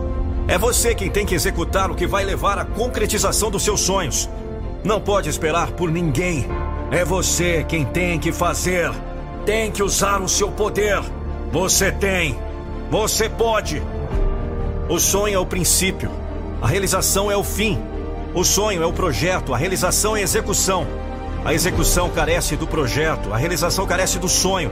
É 0.48 0.56
você 0.56 0.94
quem 0.94 1.10
tem 1.10 1.26
que 1.26 1.34
executar 1.34 1.90
o 1.90 1.96
que 1.96 2.06
vai 2.06 2.24
levar 2.24 2.60
à 2.60 2.66
concretização 2.66 3.50
dos 3.50 3.64
seus 3.64 3.80
sonhos. 3.80 4.30
Não 4.84 5.02
pode 5.02 5.30
esperar 5.30 5.72
por 5.72 5.90
ninguém. 5.90 6.46
É 6.92 7.04
você 7.04 7.66
quem 7.68 7.86
tem 7.86 8.20
que 8.20 8.32
fazer. 8.32 8.92
Tem 9.48 9.72
que 9.72 9.82
usar 9.82 10.22
o 10.22 10.30
seu 10.30 10.52
poder. 10.52 11.02
Você 11.52 11.92
tem. 11.92 12.49
Você 12.90 13.30
pode. 13.30 13.84
O 14.90 15.00
sonho 15.00 15.36
é 15.36 15.40
o 15.40 15.46
princípio, 15.46 16.10
a 16.60 16.68
realização 16.68 17.30
é 17.30 17.38
o 17.38 17.44
fim. 17.44 17.80
O 18.34 18.44
sonho 18.44 18.82
é 18.82 18.86
o 18.86 18.92
projeto, 18.92 19.54
a 19.54 19.58
realização 19.58 20.18
é 20.18 20.22
a 20.22 20.24
execução. 20.24 20.88
A 21.46 21.54
execução 21.54 22.10
carece 22.10 22.56
do 22.56 22.66
projeto, 22.66 23.32
a 23.32 23.38
realização 23.38 23.86
carece 23.86 24.18
do 24.18 24.28
sonho. 24.28 24.72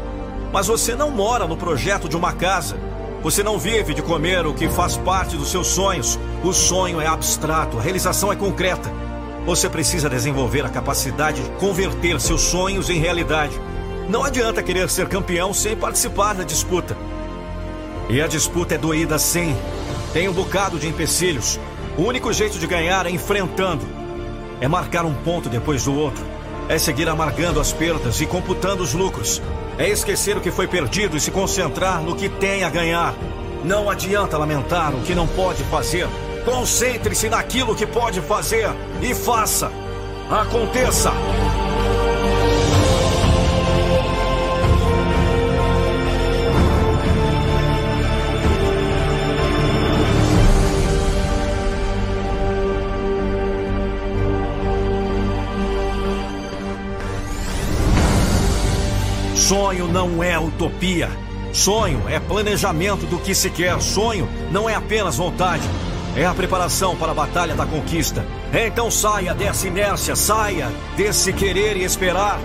Mas 0.52 0.66
você 0.66 0.96
não 0.96 1.12
mora 1.12 1.46
no 1.46 1.56
projeto 1.56 2.10
de 2.10 2.18
uma 2.18 2.34
casa. 2.34 2.76
Você 3.22 3.44
não 3.44 3.60
vive 3.60 3.94
de 3.94 4.02
comer 4.02 4.48
o 4.48 4.54
que 4.54 4.68
faz 4.68 4.98
parte 4.98 5.38
dos 5.38 5.52
seus 5.52 5.68
sonhos. 5.68 6.20
O 6.44 6.52
sonho 6.54 7.00
é 7.00 7.06
abstrato, 7.06 7.78
a 7.78 7.82
realização 7.82 8.32
é 8.32 8.36
concreta. 8.36 8.92
Você 9.46 9.70
precisa 9.70 10.10
desenvolver 10.10 10.66
a 10.66 10.70
capacidade 10.70 11.44
de 11.44 11.50
converter 11.52 12.20
seus 12.20 12.42
sonhos 12.42 12.90
em 12.90 12.98
realidade. 12.98 13.54
Não 14.10 14.24
adianta 14.24 14.64
querer 14.64 14.90
ser 14.90 15.08
campeão 15.08 15.54
sem 15.54 15.76
participar 15.76 16.34
da 16.34 16.44
disputa. 16.44 16.98
E 18.10 18.22
a 18.22 18.28
disputa 18.28 18.76
é 18.76 18.78
doída 18.78 19.20
sim. 19.20 19.56
Tem 20.14 20.30
um 20.30 20.34
bocado 20.34 20.80
de 20.80 20.88
empecilhos. 20.88 21.60
O 21.98 22.04
único 22.04 22.32
jeito 22.32 22.58
de 22.58 22.66
ganhar 22.66 23.06
é 23.06 23.10
enfrentando. 23.10 23.86
É 24.62 24.68
marcar 24.68 25.06
um 25.06 25.14
ponto 25.14 25.50
depois 25.50 25.84
do 25.84 25.94
outro. 25.94 26.26
É 26.70 26.78
seguir 26.78 27.10
amargando 27.10 27.60
as 27.60 27.74
perdas 27.74 28.22
e 28.22 28.26
computando 28.26 28.82
os 28.82 28.94
lucros. 28.94 29.42
É 29.78 29.90
esquecer 29.90 30.38
o 30.38 30.42
que 30.42 30.52
foi 30.52 30.68
perdido 30.68 31.18
e 31.18 31.20
se 31.20 31.32
concentrar 31.32 32.02
no 32.02 32.16
que 32.16 32.30
tem 32.30 32.64
a 32.64 32.70
ganhar. 32.70 33.14
Não 33.64 33.90
adianta 33.90 34.38
lamentar 34.38 34.96
o 34.96 35.02
que 35.02 35.14
não 35.14 35.28
pode 35.28 35.64
fazer. 35.64 36.08
Concentre-se 36.46 37.30
naquilo 37.30 37.76
que 37.76 37.86
pode 37.86 38.22
fazer 38.22 38.70
e 39.02 39.14
faça. 39.14 39.72
Aconteça! 40.30 41.12
Sonho 59.48 59.88
não 59.88 60.22
é 60.22 60.38
utopia. 60.38 61.10
Sonho 61.54 62.04
é 62.10 62.20
planejamento 62.20 63.06
do 63.06 63.18
que 63.18 63.34
se 63.34 63.50
quer. 63.50 63.80
Sonho 63.82 64.28
não 64.52 64.70
é 64.70 64.76
apenas 64.76 65.16
vontade. 65.16 65.64
É 66.18 66.26
a 66.26 66.34
preparação 66.34 66.98
para 66.98 67.14
a 67.14 67.16
batalha 67.16 67.56
da 67.56 67.66
conquista. 67.66 68.26
Então 68.52 68.92
saia 68.92 69.34
dessa 69.34 69.66
inércia, 69.66 70.18
saia 70.18 70.70
desse 70.98 71.32
querer 71.32 71.78
e 71.78 71.86
esperar. 71.86 72.38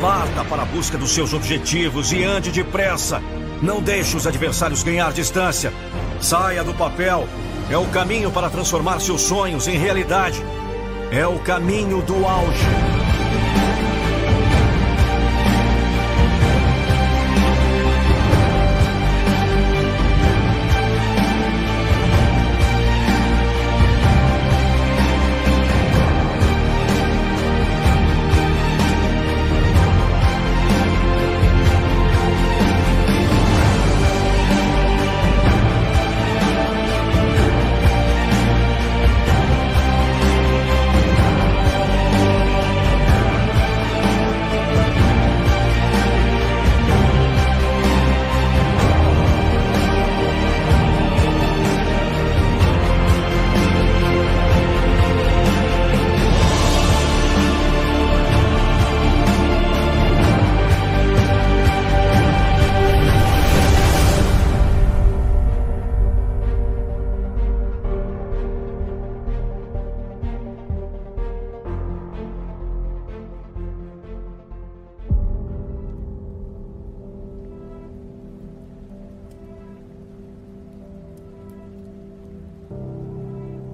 Parta 0.00 0.42
para 0.42 0.62
a 0.62 0.64
busca 0.64 0.96
dos 0.96 1.10
seus 1.10 1.34
objetivos 1.34 2.12
e 2.12 2.24
ande 2.24 2.50
depressa. 2.50 3.22
Não 3.60 3.82
deixe 3.82 4.16
os 4.16 4.26
adversários 4.26 4.82
ganhar 4.82 5.12
distância. 5.12 5.70
Saia 6.18 6.64
do 6.64 6.72
papel. 6.72 7.28
É 7.68 7.76
o 7.76 7.84
caminho 7.88 8.30
para 8.30 8.48
transformar 8.48 9.00
seus 9.00 9.20
sonhos 9.20 9.68
em 9.68 9.76
realidade. 9.76 10.42
É 11.12 11.26
o 11.26 11.38
caminho 11.40 12.00
do 12.00 12.26
auge. 12.26 12.97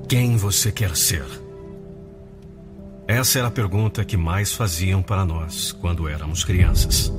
Quem 0.09 0.37
você 0.37 0.71
quer 0.71 0.95
ser? 0.97 1.25
Essa 3.09 3.39
era 3.39 3.49
a 3.49 3.51
pergunta 3.51 4.05
que 4.05 4.19
mais 4.19 4.53
faziam 4.53 5.03
para 5.03 5.25
nós 5.25 5.73
quando 5.73 6.07
éramos 6.07 6.45
crianças. 6.45 7.13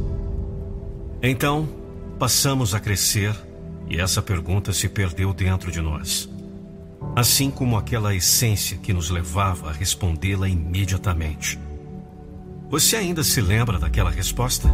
Então, 1.22 1.68
passamos 2.20 2.76
a 2.76 2.80
crescer 2.80 3.36
e 3.90 4.00
essa 4.00 4.22
pergunta 4.22 4.72
se 4.72 4.88
perdeu 4.88 5.34
dentro 5.34 5.72
de 5.72 5.82
nós. 5.82 6.30
Assim 7.16 7.50
como 7.50 7.76
aquela 7.76 8.14
essência 8.14 8.78
que 8.78 8.94
nos 8.94 9.10
levava 9.10 9.70
a 9.70 9.74
respondê-la 9.74 10.48
imediatamente. 10.48 11.60
Você 12.70 12.98
ainda 12.98 13.24
se 13.24 13.42
lembra 13.42 13.80
daquela 13.80 14.12
resposta? 14.12 14.70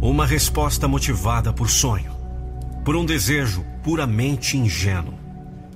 Uma 0.00 0.26
resposta 0.26 0.88
motivada 0.88 1.52
por 1.52 1.68
sonho, 1.68 2.12
por 2.84 2.96
um 2.96 3.04
desejo 3.04 3.64
puramente 3.82 4.56
ingênuo 4.56 5.23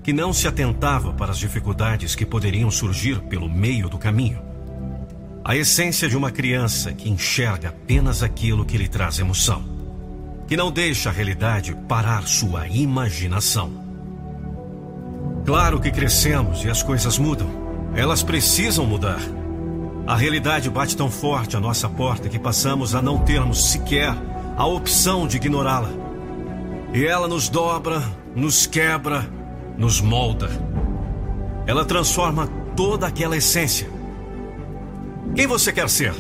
que 0.09 0.13
não 0.15 0.33
se 0.33 0.49
atentava 0.49 1.13
para 1.13 1.33
as 1.33 1.39
dificuldades 1.39 2.15
que 2.15 2.25
poderiam 2.25 2.71
surgir 2.71 3.21
pelo 3.25 3.47
meio 3.47 3.91
do 3.91 3.99
caminho. 3.99 4.41
A 5.45 5.55
essência 5.55 6.09
de 6.09 6.17
uma 6.17 6.31
criança 6.31 6.95
que 6.95 7.11
enxerga 7.11 7.69
apenas 7.69 8.23
aquilo 8.23 8.65
que 8.65 8.79
lhe 8.79 8.89
traz 8.89 9.19
emoção, 9.19 9.63
que 10.47 10.57
não 10.57 10.73
deixa 10.73 11.11
a 11.11 11.13
realidade 11.13 11.77
parar 11.87 12.27
sua 12.27 12.67
imaginação. 12.69 13.71
Claro 15.45 15.79
que 15.79 15.91
crescemos 15.91 16.65
e 16.65 16.71
as 16.71 16.83
coisas 16.83 17.19
mudam. 17.19 17.91
Elas 17.95 18.23
precisam 18.23 18.87
mudar. 18.87 19.21
A 20.07 20.17
realidade 20.17 20.71
bate 20.71 20.97
tão 20.97 21.11
forte 21.11 21.55
à 21.55 21.61
nossa 21.61 21.87
porta 21.87 22.31
que 22.31 22.39
passamos 22.39 22.95
a 22.95 23.03
não 23.03 23.19
termos 23.27 23.73
sequer 23.73 24.17
a 24.57 24.67
opção 24.67 25.27
de 25.27 25.37
ignorá-la. 25.37 25.91
E 26.95 27.05
ela 27.05 27.29
nos 27.29 27.51
dobra, 27.51 28.03
nos 28.35 28.67
quebra, 28.67 29.37
nos 29.79 30.01
molda. 30.01 30.51
Ela 31.67 31.85
transforma 31.85 32.49
toda 32.77 33.07
aquela 33.07 33.37
essência. 33.37 33.89
Quem 35.35 35.47
você 35.47 35.73
quer 35.73 35.89
ser? 35.89 36.13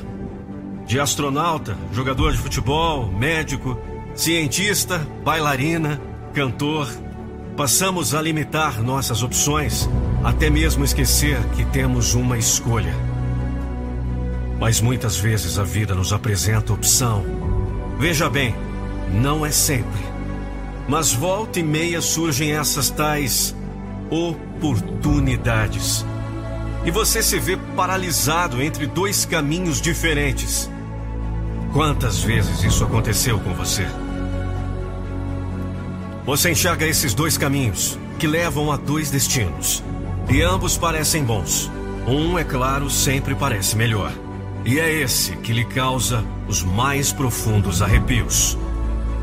De 0.86 1.00
astronauta, 1.00 1.76
jogador 1.92 2.32
de 2.32 2.38
futebol, 2.38 3.08
médico, 3.08 3.78
cientista, 4.14 4.98
bailarina, 5.24 6.00
cantor. 6.32 6.88
Passamos 7.56 8.14
a 8.14 8.22
limitar 8.22 8.80
nossas 8.80 9.22
opções, 9.22 9.88
até 10.22 10.48
mesmo 10.48 10.84
esquecer 10.84 11.38
que 11.56 11.64
temos 11.64 12.14
uma 12.14 12.38
escolha. 12.38 12.94
Mas 14.60 14.80
muitas 14.80 15.16
vezes 15.16 15.58
a 15.58 15.64
vida 15.64 15.94
nos 15.94 16.12
apresenta 16.12 16.72
opção. 16.72 17.24
Veja 17.98 18.30
bem, 18.30 18.54
não 19.12 19.44
é 19.44 19.50
sempre. 19.50 20.07
Mas 20.88 21.12
volta 21.12 21.60
e 21.60 21.62
meia 21.62 22.00
surgem 22.00 22.52
essas 22.52 22.88
tais 22.88 23.54
oportunidades. 24.10 26.04
E 26.84 26.90
você 26.90 27.22
se 27.22 27.38
vê 27.38 27.58
paralisado 27.76 28.62
entre 28.62 28.86
dois 28.86 29.26
caminhos 29.26 29.80
diferentes. 29.80 30.70
Quantas 31.74 32.20
vezes 32.20 32.64
isso 32.64 32.82
aconteceu 32.82 33.38
com 33.38 33.52
você? 33.52 33.86
Você 36.24 36.50
enxerga 36.50 36.86
esses 36.86 37.12
dois 37.12 37.36
caminhos, 37.36 37.98
que 38.18 38.26
levam 38.26 38.72
a 38.72 38.76
dois 38.76 39.10
destinos. 39.10 39.84
E 40.30 40.42
ambos 40.42 40.78
parecem 40.78 41.22
bons. 41.22 41.70
Um, 42.06 42.38
é 42.38 42.44
claro, 42.44 42.88
sempre 42.88 43.34
parece 43.34 43.76
melhor. 43.76 44.12
E 44.64 44.78
é 44.80 44.90
esse 44.90 45.36
que 45.36 45.52
lhe 45.52 45.64
causa 45.64 46.24
os 46.46 46.62
mais 46.62 47.12
profundos 47.12 47.82
arrepios. 47.82 48.56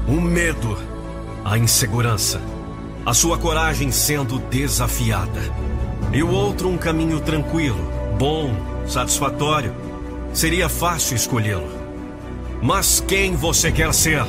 O 0.08 0.22
medo, 0.22 0.78
a 1.46 1.60
insegurança, 1.60 2.42
a 3.06 3.14
sua 3.14 3.38
coragem 3.38 3.92
sendo 3.92 4.40
desafiada. 4.40 5.42
E 6.12 6.24
o 6.24 6.32
outro, 6.32 6.68
um 6.68 6.76
caminho 6.76 7.20
tranquilo, 7.20 7.78
bom, 8.18 8.52
satisfatório. 8.88 9.72
Seria 10.34 10.68
fácil 10.68 11.16
escolhê-lo. 11.16 11.70
Mas 12.64 13.00
quem 13.00 13.36
você 13.36 13.72
quer 13.72 13.94
ser? 13.94 14.26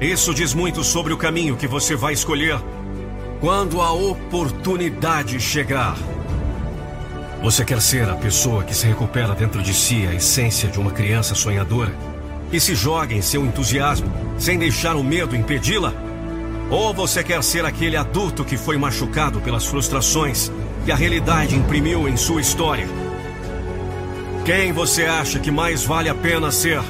Isso 0.00 0.32
diz 0.32 0.54
muito 0.54 0.82
sobre 0.82 1.12
o 1.12 1.18
caminho 1.18 1.54
que 1.54 1.66
você 1.66 1.94
vai 1.94 2.14
escolher 2.14 2.58
quando 3.40 3.82
a 3.82 3.92
oportunidade 3.92 5.38
chegar. 5.38 5.98
Você 7.42 7.62
quer 7.62 7.82
ser 7.82 8.08
a 8.08 8.14
pessoa 8.14 8.64
que 8.64 8.74
se 8.74 8.86
recupera 8.86 9.34
dentro 9.34 9.62
de 9.62 9.74
si 9.74 10.06
a 10.06 10.14
essência 10.14 10.70
de 10.70 10.80
uma 10.80 10.92
criança 10.92 11.34
sonhadora? 11.34 11.94
Que 12.50 12.58
se 12.58 12.74
joga 12.74 13.12
em 13.12 13.20
seu 13.20 13.44
entusiasmo 13.44 14.10
sem 14.38 14.58
deixar 14.58 14.96
o 14.96 15.04
medo 15.04 15.36
impedi-la? 15.36 16.07
Ou 16.70 16.92
você 16.92 17.24
quer 17.24 17.42
ser 17.42 17.64
aquele 17.64 17.96
adulto 17.96 18.44
que 18.44 18.58
foi 18.58 18.76
machucado 18.76 19.40
pelas 19.40 19.64
frustrações 19.64 20.52
que 20.84 20.92
a 20.92 20.96
realidade 20.96 21.56
imprimiu 21.56 22.06
em 22.06 22.16
sua 22.16 22.42
história? 22.42 22.86
Quem 24.44 24.72
você 24.72 25.04
acha 25.04 25.38
que 25.38 25.50
mais 25.50 25.84
vale 25.84 26.08
a 26.10 26.14
pena 26.14 26.50
ser? 26.50 26.82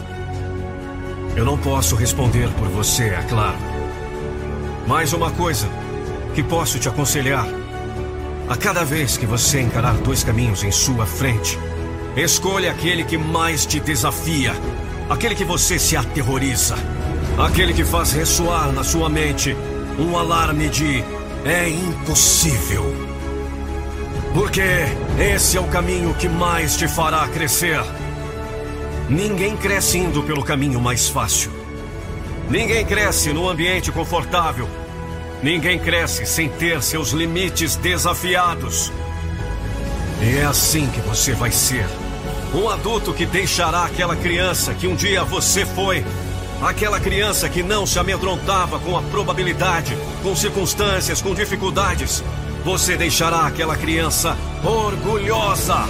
Eu 1.37 1.45
não 1.45 1.57
posso 1.57 1.95
responder 1.95 2.49
por 2.51 2.69
você, 2.69 3.05
é 3.05 3.25
claro. 3.29 3.57
Mais 4.89 5.13
uma 5.13 5.31
coisa 5.31 5.69
que 6.35 6.43
posso 6.43 6.79
te 6.81 6.89
aconselhar. 6.89 7.47
A 8.49 8.57
cada 8.57 8.85
vez 8.85 9.17
que 9.17 9.27
você 9.27 9.61
encarar 9.61 9.95
dois 9.99 10.25
caminhos 10.25 10.65
em 10.65 10.73
sua 10.73 11.07
frente, 11.07 11.57
escolha 12.17 12.73
aquele 12.73 13.05
que 13.05 13.17
mais 13.17 13.65
te 13.65 13.79
desafia, 13.79 14.53
aquele 15.09 15.37
que 15.37 15.45
você 15.45 15.79
se 15.79 15.97
aterroriza, 15.97 16.75
aquele 17.39 17.73
que 17.73 17.85
faz 17.85 18.13
ressoar 18.13 18.73
na 18.73 18.83
sua 18.83 19.09
mente 19.09 19.57
um 19.99 20.17
alarme 20.17 20.69
de 20.69 21.05
é 21.45 21.69
impossível. 21.69 22.85
Porque 24.35 24.63
esse 25.19 25.57
é 25.57 25.61
o 25.61 25.69
caminho 25.69 26.15
que 26.15 26.29
mais 26.29 26.77
te 26.77 26.87
fará 26.87 27.27
crescer. 27.29 27.81
Ninguém 29.09 29.57
cresce 29.57 29.99
indo 29.99 30.23
pelo 30.23 30.45
caminho 30.45 30.81
mais 30.81 31.09
fácil. 31.09 31.51
Ninguém 32.51 32.85
cresce 32.85 33.33
num 33.33 33.49
ambiente 33.49 33.91
confortável. 33.91 34.69
Ninguém 35.43 35.79
cresce 35.79 36.27
sem 36.27 36.49
ter 36.49 36.83
seus 36.83 37.11
limites 37.11 37.77
desafiados. 37.77 38.93
E 40.21 40.39
é 40.39 40.45
assim 40.45 40.89
que 40.89 41.01
você 41.01 41.33
vai 41.33 41.51
ser. 41.51 41.87
Um 42.55 42.69
adulto 42.69 43.13
que 43.13 43.25
deixará 43.25 43.85
aquela 43.85 44.17
criança 44.17 44.75
que 44.75 44.87
um 44.87 44.95
dia 44.95 45.25
você 45.25 45.65
foi. 45.65 46.05
Aquela 46.61 46.99
criança 46.99 47.49
que 47.49 47.63
não 47.63 47.87
se 47.87 47.99
amedrontava 47.99 48.81
com 48.81 48.97
a 48.97 49.03
probabilidade, 49.03 49.97
com 50.23 50.35
circunstâncias, 50.35 51.23
com 51.23 51.33
dificuldades. 51.33 52.25
Você 52.65 52.97
deixará 52.97 53.47
aquela 53.47 53.77
criança 53.77 54.37
orgulhosa. 54.65 55.87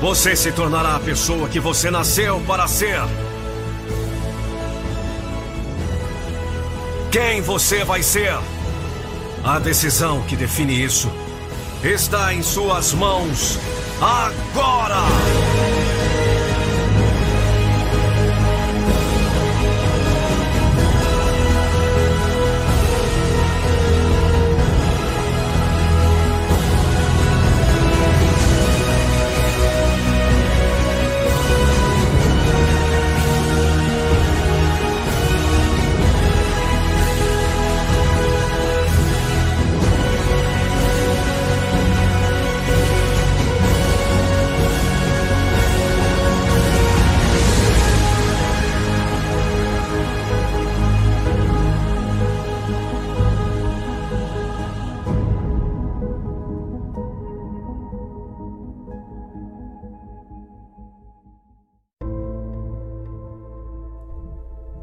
Você 0.00 0.36
se 0.36 0.52
tornará 0.52 0.94
a 0.94 1.00
pessoa 1.00 1.48
que 1.48 1.58
você 1.58 1.90
nasceu 1.90 2.40
para 2.46 2.68
ser. 2.68 3.00
Quem 7.10 7.40
você 7.40 7.84
vai 7.84 8.02
ser? 8.02 8.38
A 9.42 9.58
decisão 9.58 10.22
que 10.22 10.36
define 10.36 10.80
isso 10.84 11.10
está 11.82 12.32
em 12.34 12.42
suas 12.42 12.92
mãos 12.92 13.58
agora! 14.00 15.47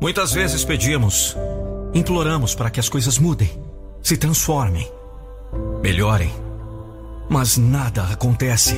Muitas 0.05 0.31
vezes 0.33 0.63
pedimos, 0.63 1.35
imploramos 1.91 2.53
para 2.53 2.69
que 2.69 2.79
as 2.79 2.87
coisas 2.87 3.17
mudem, 3.17 3.49
se 4.03 4.15
transformem, 4.15 4.87
melhorem. 5.81 6.31
Mas 7.27 7.57
nada 7.57 8.03
acontece. 8.03 8.75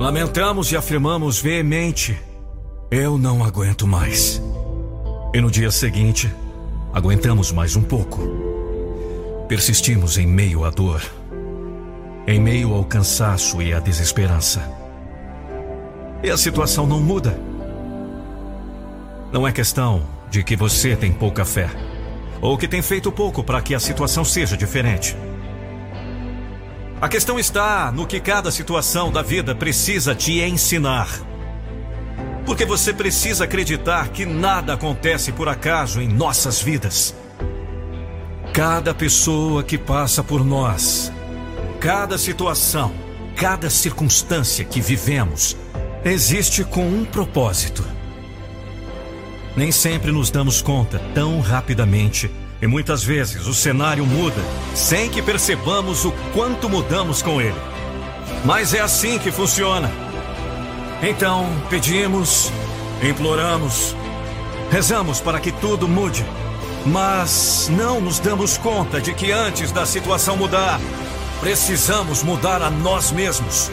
Lamentamos 0.00 0.72
e 0.72 0.76
afirmamos 0.76 1.40
veemente: 1.40 2.20
Eu 2.90 3.16
não 3.16 3.44
aguento 3.44 3.86
mais. 3.86 4.42
E 5.32 5.40
no 5.40 5.52
dia 5.52 5.70
seguinte, 5.70 6.28
aguentamos 6.92 7.52
mais 7.52 7.76
um 7.76 7.82
pouco. 7.82 8.20
Persistimos 9.46 10.18
em 10.18 10.26
meio 10.26 10.64
à 10.64 10.70
dor, 10.70 11.00
em 12.26 12.40
meio 12.40 12.74
ao 12.74 12.84
cansaço 12.84 13.62
e 13.62 13.72
à 13.72 13.78
desesperança. 13.78 14.68
E 16.24 16.28
a 16.28 16.36
situação 16.36 16.88
não 16.88 17.00
muda. 17.00 17.47
Não 19.30 19.46
é 19.46 19.52
questão 19.52 20.02
de 20.30 20.42
que 20.42 20.56
você 20.56 20.96
tem 20.96 21.12
pouca 21.12 21.44
fé 21.44 21.68
ou 22.40 22.56
que 22.56 22.66
tem 22.66 22.80
feito 22.80 23.12
pouco 23.12 23.44
para 23.44 23.60
que 23.60 23.74
a 23.74 23.80
situação 23.80 24.24
seja 24.24 24.56
diferente. 24.56 25.14
A 27.00 27.08
questão 27.08 27.38
está 27.38 27.92
no 27.92 28.06
que 28.06 28.20
cada 28.20 28.50
situação 28.50 29.12
da 29.12 29.20
vida 29.20 29.54
precisa 29.54 30.14
te 30.14 30.40
ensinar. 30.40 31.08
Porque 32.46 32.64
você 32.64 32.92
precisa 32.92 33.44
acreditar 33.44 34.08
que 34.08 34.24
nada 34.24 34.72
acontece 34.72 35.30
por 35.30 35.48
acaso 35.48 36.00
em 36.00 36.08
nossas 36.08 36.62
vidas. 36.62 37.14
Cada 38.54 38.94
pessoa 38.94 39.62
que 39.62 39.76
passa 39.76 40.24
por 40.24 40.44
nós, 40.44 41.12
cada 41.78 42.16
situação, 42.16 42.92
cada 43.36 43.68
circunstância 43.68 44.64
que 44.64 44.80
vivemos, 44.80 45.54
existe 46.02 46.64
com 46.64 46.88
um 46.88 47.04
propósito. 47.04 47.97
Nem 49.58 49.72
sempre 49.72 50.12
nos 50.12 50.30
damos 50.30 50.62
conta 50.62 51.00
tão 51.12 51.40
rapidamente 51.40 52.30
e 52.62 52.66
muitas 52.68 53.02
vezes 53.02 53.44
o 53.48 53.52
cenário 53.52 54.06
muda 54.06 54.40
sem 54.72 55.10
que 55.10 55.20
percebamos 55.20 56.04
o 56.04 56.12
quanto 56.32 56.68
mudamos 56.68 57.22
com 57.22 57.40
ele. 57.40 57.60
Mas 58.44 58.72
é 58.72 58.78
assim 58.78 59.18
que 59.18 59.32
funciona. 59.32 59.90
Então, 61.02 61.44
pedimos, 61.68 62.52
imploramos, 63.02 63.96
rezamos 64.70 65.20
para 65.20 65.40
que 65.40 65.50
tudo 65.50 65.88
mude. 65.88 66.24
Mas 66.86 67.68
não 67.68 68.00
nos 68.00 68.20
damos 68.20 68.56
conta 68.56 69.00
de 69.00 69.12
que 69.12 69.32
antes 69.32 69.72
da 69.72 69.84
situação 69.84 70.36
mudar, 70.36 70.78
precisamos 71.40 72.22
mudar 72.22 72.62
a 72.62 72.70
nós 72.70 73.10
mesmos. 73.10 73.72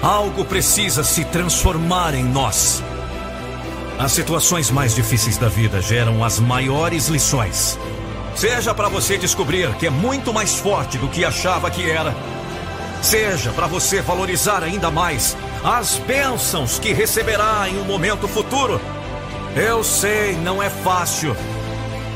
Algo 0.00 0.42
precisa 0.42 1.04
se 1.04 1.22
transformar 1.26 2.14
em 2.14 2.24
nós. 2.24 2.82
As 3.98 4.12
situações 4.12 4.70
mais 4.70 4.94
difíceis 4.94 5.36
da 5.36 5.48
vida 5.48 5.80
geram 5.80 6.24
as 6.24 6.38
maiores 6.40 7.08
lições. 7.08 7.78
Seja 8.34 8.74
para 8.74 8.88
você 8.88 9.18
descobrir 9.18 9.72
que 9.74 9.86
é 9.86 9.90
muito 9.90 10.32
mais 10.32 10.54
forte 10.54 10.98
do 10.98 11.08
que 11.08 11.24
achava 11.24 11.70
que 11.70 11.88
era. 11.88 12.14
Seja 13.02 13.52
para 13.52 13.66
você 13.66 14.00
valorizar 14.00 14.62
ainda 14.62 14.90
mais 14.90 15.36
as 15.62 15.98
bênçãos 15.98 16.78
que 16.78 16.92
receberá 16.92 17.68
em 17.68 17.78
um 17.78 17.84
momento 17.84 18.26
futuro. 18.26 18.80
Eu 19.54 19.84
sei, 19.84 20.34
não 20.36 20.62
é 20.62 20.70
fácil. 20.70 21.36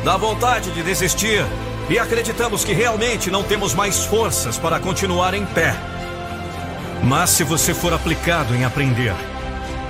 Dá 0.02 0.16
vontade 0.16 0.70
de 0.70 0.82
desistir 0.82 1.44
e 1.88 1.98
acreditamos 1.98 2.64
que 2.64 2.72
realmente 2.72 3.30
não 3.30 3.42
temos 3.42 3.74
mais 3.74 4.04
forças 4.04 4.56
para 4.56 4.80
continuar 4.80 5.34
em 5.34 5.44
pé. 5.44 5.76
Mas 7.04 7.30
se 7.30 7.44
você 7.44 7.74
for 7.74 7.92
aplicado 7.92 8.54
em 8.54 8.64
aprender, 8.64 9.14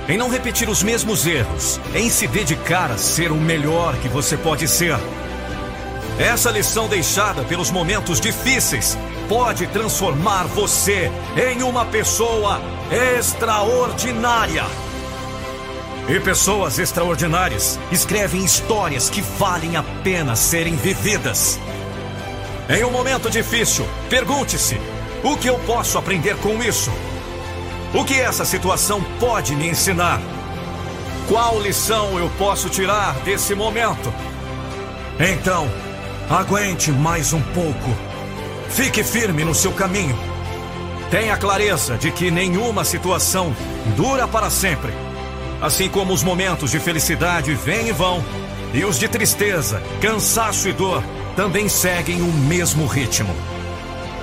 em 0.07 0.17
não 0.17 0.29
repetir 0.29 0.69
os 0.69 0.81
mesmos 0.81 1.25
erros, 1.25 1.79
em 1.93 2.09
se 2.09 2.27
dedicar 2.27 2.91
a 2.91 2.97
ser 2.97 3.31
o 3.31 3.35
melhor 3.35 3.95
que 3.97 4.07
você 4.07 4.37
pode 4.37 4.67
ser. 4.67 4.97
Essa 6.17 6.49
lição 6.49 6.87
deixada 6.87 7.43
pelos 7.43 7.69
momentos 7.69 8.19
difíceis 8.19 8.97
pode 9.27 9.67
transformar 9.67 10.45
você 10.45 11.11
em 11.35 11.61
uma 11.61 11.85
pessoa 11.85 12.61
extraordinária. 13.17 14.63
E 16.07 16.19
pessoas 16.21 16.79
extraordinárias 16.79 17.77
escrevem 17.91 18.45
histórias 18.45 19.09
que 19.09 19.21
valem 19.21 19.75
a 19.75 19.83
pena 20.03 20.37
serem 20.37 20.75
vividas. 20.77 21.59
Em 22.69 22.83
um 22.85 22.91
momento 22.91 23.29
difícil, 23.29 23.85
pergunte-se: 24.09 24.79
o 25.21 25.35
que 25.35 25.49
eu 25.49 25.59
posso 25.59 25.97
aprender 25.97 26.37
com 26.37 26.63
isso? 26.63 26.91
O 27.93 28.03
que 28.03 28.15
essa 28.15 28.43
situação 28.43 29.01
pode 29.19 29.55
me 29.55 29.69
ensinar? 29.69 30.19
Qual 31.27 31.59
lição 31.61 32.19
eu 32.19 32.29
posso 32.37 32.69
tirar 32.69 33.13
desse 33.21 33.55
momento? 33.55 34.13
Então, 35.19 35.69
aguente 36.29 36.91
mais 36.91 37.31
um 37.31 37.41
pouco. 37.41 37.95
Fique 38.69 39.03
firme 39.03 39.45
no 39.45 39.55
seu 39.55 39.71
caminho. 39.71 40.17
Tenha 41.09 41.37
clareza 41.37 41.97
de 41.97 42.11
que 42.11 42.29
nenhuma 42.29 42.83
situação 42.83 43.55
dura 43.95 44.27
para 44.27 44.49
sempre. 44.49 44.91
Assim 45.61 45.87
como 45.87 46.13
os 46.13 46.21
momentos 46.21 46.71
de 46.71 46.79
felicidade 46.79 47.53
vêm 47.55 47.87
e 47.87 47.91
vão, 47.93 48.23
e 48.73 48.83
os 48.83 48.99
de 48.99 49.07
tristeza, 49.07 49.81
cansaço 50.01 50.67
e 50.67 50.73
dor 50.73 51.01
também 51.37 51.69
seguem 51.69 52.21
o 52.21 52.31
mesmo 52.33 52.85
ritmo. 52.85 53.33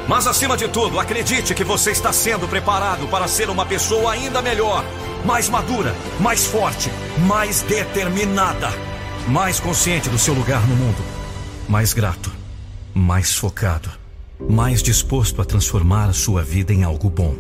Mas 0.06 0.26
acima 0.26 0.56
de 0.56 0.68
tudo, 0.68 1.00
acredite 1.00 1.54
que 1.54 1.64
você 1.64 1.90
está 1.90 2.12
sendo 2.12 2.46
preparado 2.46 3.08
para 3.08 3.26
ser 3.26 3.48
uma 3.48 3.64
pessoa 3.64 4.12
ainda 4.12 4.42
melhor, 4.42 4.84
mais 5.24 5.48
madura, 5.48 5.94
mais 6.20 6.44
forte, 6.44 6.90
mais 7.26 7.62
determinada, 7.62 8.68
mais 9.26 9.58
consciente 9.58 10.10
do 10.10 10.18
seu 10.18 10.34
lugar 10.34 10.66
no 10.68 10.76
mundo, 10.76 11.02
mais 11.66 11.94
grato, 11.94 12.30
mais 12.92 13.34
focado, 13.34 13.90
mais 14.38 14.82
disposto 14.82 15.40
a 15.40 15.44
transformar 15.44 16.10
a 16.10 16.12
sua 16.12 16.42
vida 16.42 16.72
em 16.72 16.84
algo 16.84 17.08
bom. 17.08 17.34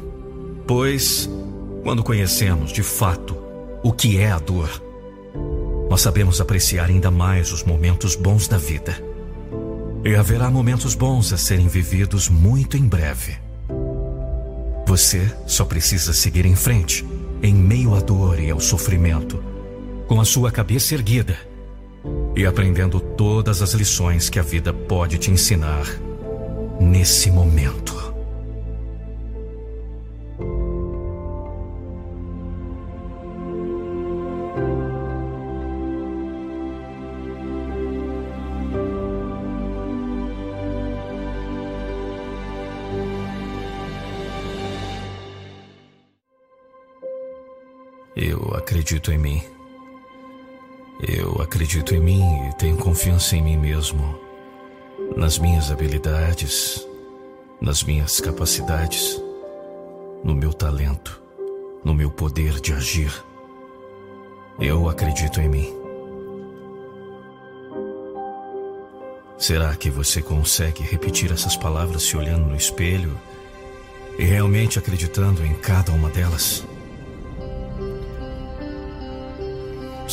Pois, 0.66 1.28
quando 1.82 2.02
conhecemos 2.02 2.72
de 2.72 2.82
fato 2.82 3.36
o 3.82 3.92
que 3.92 4.16
é 4.18 4.32
a 4.32 4.38
dor, 4.38 4.70
nós 5.90 6.00
sabemos 6.00 6.40
apreciar 6.40 6.86
ainda 6.86 7.10
mais 7.10 7.52
os 7.52 7.62
momentos 7.62 8.16
bons 8.16 8.48
da 8.48 8.56
vida 8.56 9.13
e 10.04 10.14
haverá 10.14 10.50
momentos 10.50 10.94
bons 10.94 11.32
a 11.32 11.38
serem 11.38 11.66
vividos 11.66 12.28
muito 12.28 12.76
em 12.76 12.86
breve. 12.86 13.36
Você 14.86 15.34
só 15.46 15.64
precisa 15.64 16.12
seguir 16.12 16.44
em 16.44 16.54
frente, 16.54 17.04
em 17.42 17.54
meio 17.54 17.94
à 17.94 18.00
dor 18.00 18.38
e 18.38 18.50
ao 18.50 18.60
sofrimento, 18.60 19.42
com 20.06 20.20
a 20.20 20.24
sua 20.24 20.52
cabeça 20.52 20.94
erguida 20.94 21.38
e 22.36 22.44
aprendendo 22.44 23.00
todas 23.00 23.62
as 23.62 23.72
lições 23.72 24.28
que 24.28 24.38
a 24.38 24.42
vida 24.42 24.72
pode 24.72 25.16
te 25.16 25.30
ensinar 25.30 25.86
nesse 26.78 27.30
momento. 27.30 28.13
Acredito 48.84 49.10
em 49.10 49.16
mim. 49.16 49.42
Eu 51.08 51.40
acredito 51.40 51.94
em 51.94 52.00
mim 52.00 52.48
e 52.48 52.52
tenho 52.56 52.76
confiança 52.76 53.34
em 53.34 53.40
mim 53.40 53.56
mesmo, 53.56 54.18
nas 55.16 55.38
minhas 55.38 55.72
habilidades, 55.72 56.86
nas 57.62 57.82
minhas 57.82 58.20
capacidades, 58.20 59.18
no 60.22 60.34
meu 60.34 60.52
talento, 60.52 61.18
no 61.82 61.94
meu 61.94 62.10
poder 62.10 62.60
de 62.60 62.74
agir. 62.74 63.10
Eu 64.60 64.86
acredito 64.86 65.40
em 65.40 65.48
mim. 65.48 65.74
Será 69.38 69.74
que 69.76 69.88
você 69.88 70.20
consegue 70.20 70.82
repetir 70.82 71.32
essas 71.32 71.56
palavras 71.56 72.02
se 72.02 72.18
olhando 72.18 72.50
no 72.50 72.56
espelho 72.56 73.18
e 74.18 74.24
realmente 74.24 74.78
acreditando 74.78 75.42
em 75.42 75.54
cada 75.54 75.90
uma 75.90 76.10
delas? 76.10 76.66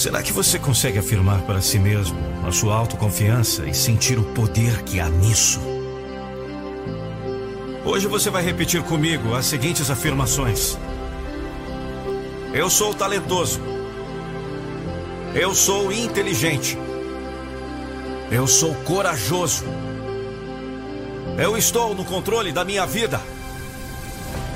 Será 0.01 0.23
que 0.23 0.33
você 0.33 0.57
consegue 0.57 0.97
afirmar 0.97 1.41
para 1.41 1.61
si 1.61 1.77
mesmo 1.77 2.17
a 2.43 2.51
sua 2.51 2.75
autoconfiança 2.75 3.67
e 3.67 3.73
sentir 3.75 4.17
o 4.17 4.23
poder 4.23 4.81
que 4.81 4.99
há 4.99 5.07
nisso? 5.07 5.61
Hoje 7.85 8.07
você 8.07 8.31
vai 8.31 8.43
repetir 8.43 8.81
comigo 8.81 9.35
as 9.35 9.45
seguintes 9.45 9.91
afirmações: 9.91 10.75
Eu 12.51 12.67
sou 12.67 12.95
talentoso. 12.95 13.61
Eu 15.35 15.53
sou 15.53 15.91
inteligente. 15.91 16.75
Eu 18.31 18.47
sou 18.47 18.73
corajoso. 18.73 19.65
Eu 21.37 21.55
estou 21.55 21.93
no 21.93 22.03
controle 22.03 22.51
da 22.51 22.65
minha 22.65 22.87
vida. 22.87 23.21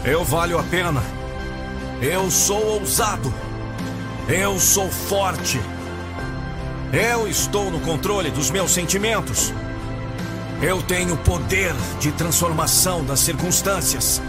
Eu 0.03 0.23
valho 0.23 0.57
a 0.57 0.63
pena. 0.63 1.03
Eu 2.01 2.31
sou 2.31 2.79
ousado. 2.79 3.31
Eu 4.27 4.59
sou 4.59 4.89
forte. 4.89 5.61
Eu 6.91 7.27
estou 7.27 7.69
no 7.69 7.79
controle 7.79 8.31
dos 8.31 8.49
meus 8.49 8.71
sentimentos. 8.71 9.53
Eu 10.63 10.81
tenho 10.81 11.15
poder 11.17 11.75
de 11.99 12.11
transformação 12.11 13.05
das 13.05 13.19
circunstâncias. 13.19 14.19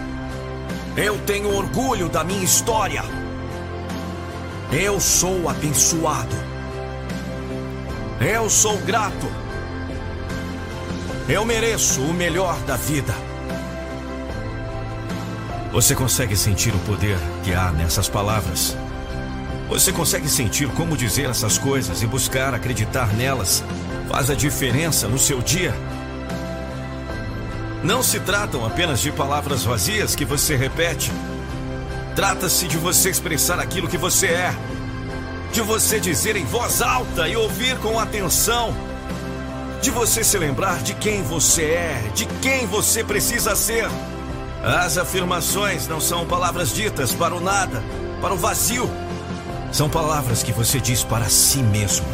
Eu 0.95 1.19
tenho 1.21 1.55
orgulho 1.57 2.11
da 2.11 2.23
minha 2.23 2.45
história. 2.45 3.03
Eu 4.71 5.01
sou 5.01 5.49
abençoado. 5.49 6.37
Eu 8.21 8.51
sou 8.51 8.77
grato. 8.79 9.27
Eu 11.27 11.43
mereço 11.47 12.03
o 12.03 12.13
melhor 12.13 12.59
da 12.67 12.77
vida. 12.77 13.15
Você 15.73 15.95
consegue 15.95 16.37
sentir 16.37 16.75
o 16.75 16.79
poder 16.81 17.19
que 17.43 17.55
há 17.55 17.71
nessas 17.73 18.11
palavras? 18.11 18.77
Você 19.69 19.93
consegue 19.93 20.29
sentir 20.29 20.69
como 20.69 20.97
dizer 20.97 21.29
essas 21.29 21.59
coisas 21.59 22.01
e 22.01 22.07
buscar 22.07 22.55
acreditar 22.55 23.13
nelas 23.15 23.65
faz 24.09 24.31
a 24.31 24.35
diferença 24.35 25.09
no 25.09 25.19
seu 25.19 25.43
dia? 25.43 25.75
Não 27.83 28.03
se 28.03 28.21
tratam 28.21 28.65
apenas 28.65 29.01
de 29.01 29.11
palavras 29.11 29.65
vazias 29.65 30.15
que 30.15 30.25
você 30.25 30.57
repete. 30.57 31.11
Trata-se 32.15 32.69
de 32.69 32.79
você 32.79 33.11
expressar 33.11 33.59
aquilo 33.59 33.89
que 33.89 33.99
você 33.99 34.29
é, 34.29 34.55
de 35.53 35.61
você 35.61 35.99
dizer 35.99 36.37
em 36.37 36.45
voz 36.45 36.81
alta 36.81 37.29
e 37.29 37.37
ouvir 37.37 37.77
com 37.79 37.99
atenção, 37.99 38.75
de 39.83 39.91
você 39.91 40.23
se 40.23 40.39
lembrar 40.39 40.81
de 40.83 40.95
quem 40.95 41.23
você 41.23 41.63
é, 41.63 42.11
de 42.15 42.25
quem 42.41 42.67
você 42.67 43.03
precisa 43.03 43.55
ser. 43.57 43.89
As 44.65 44.97
afirmações 44.97 45.87
não 45.89 46.01
são 46.01 46.25
palavras 46.25 46.73
ditas 46.73 47.13
para 47.13 47.35
o 47.35 47.41
nada, 47.41 47.83
para 48.21 48.33
o 48.33 48.37
vazio 48.37 48.89
são 49.77 49.91
palavras 49.91 50.43
que 50.43 50.53
você 50.53 50.81
diz 50.81 51.05
para 51.05 51.29
si 51.29 51.59
mesmo. 51.59 52.07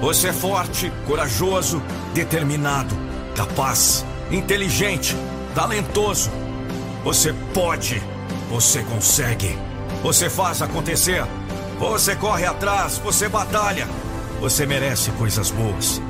Você 0.00 0.28
é 0.28 0.32
forte, 0.32 0.90
corajoso, 1.06 1.82
determinado, 2.14 2.96
capaz, 3.34 4.06
inteligente, 4.30 5.14
talentoso. 5.54 6.30
Você 7.04 7.34
pode, 7.52 8.02
você 8.48 8.82
consegue, 8.84 9.54
você 10.02 10.30
faz 10.30 10.62
acontecer, 10.62 11.26
você 11.78 12.16
corre 12.16 12.46
atrás, 12.46 12.96
você 13.04 13.28
batalha, 13.28 13.86
você 14.40 14.64
merece 14.64 15.10
coisas 15.10 15.50
boas, 15.50 16.00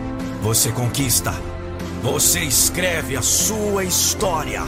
você 0.42 0.70
conquista, 0.70 1.34
você 2.04 2.38
escreve 2.44 3.16
a 3.16 3.22
sua 3.22 3.82
história. 3.82 4.62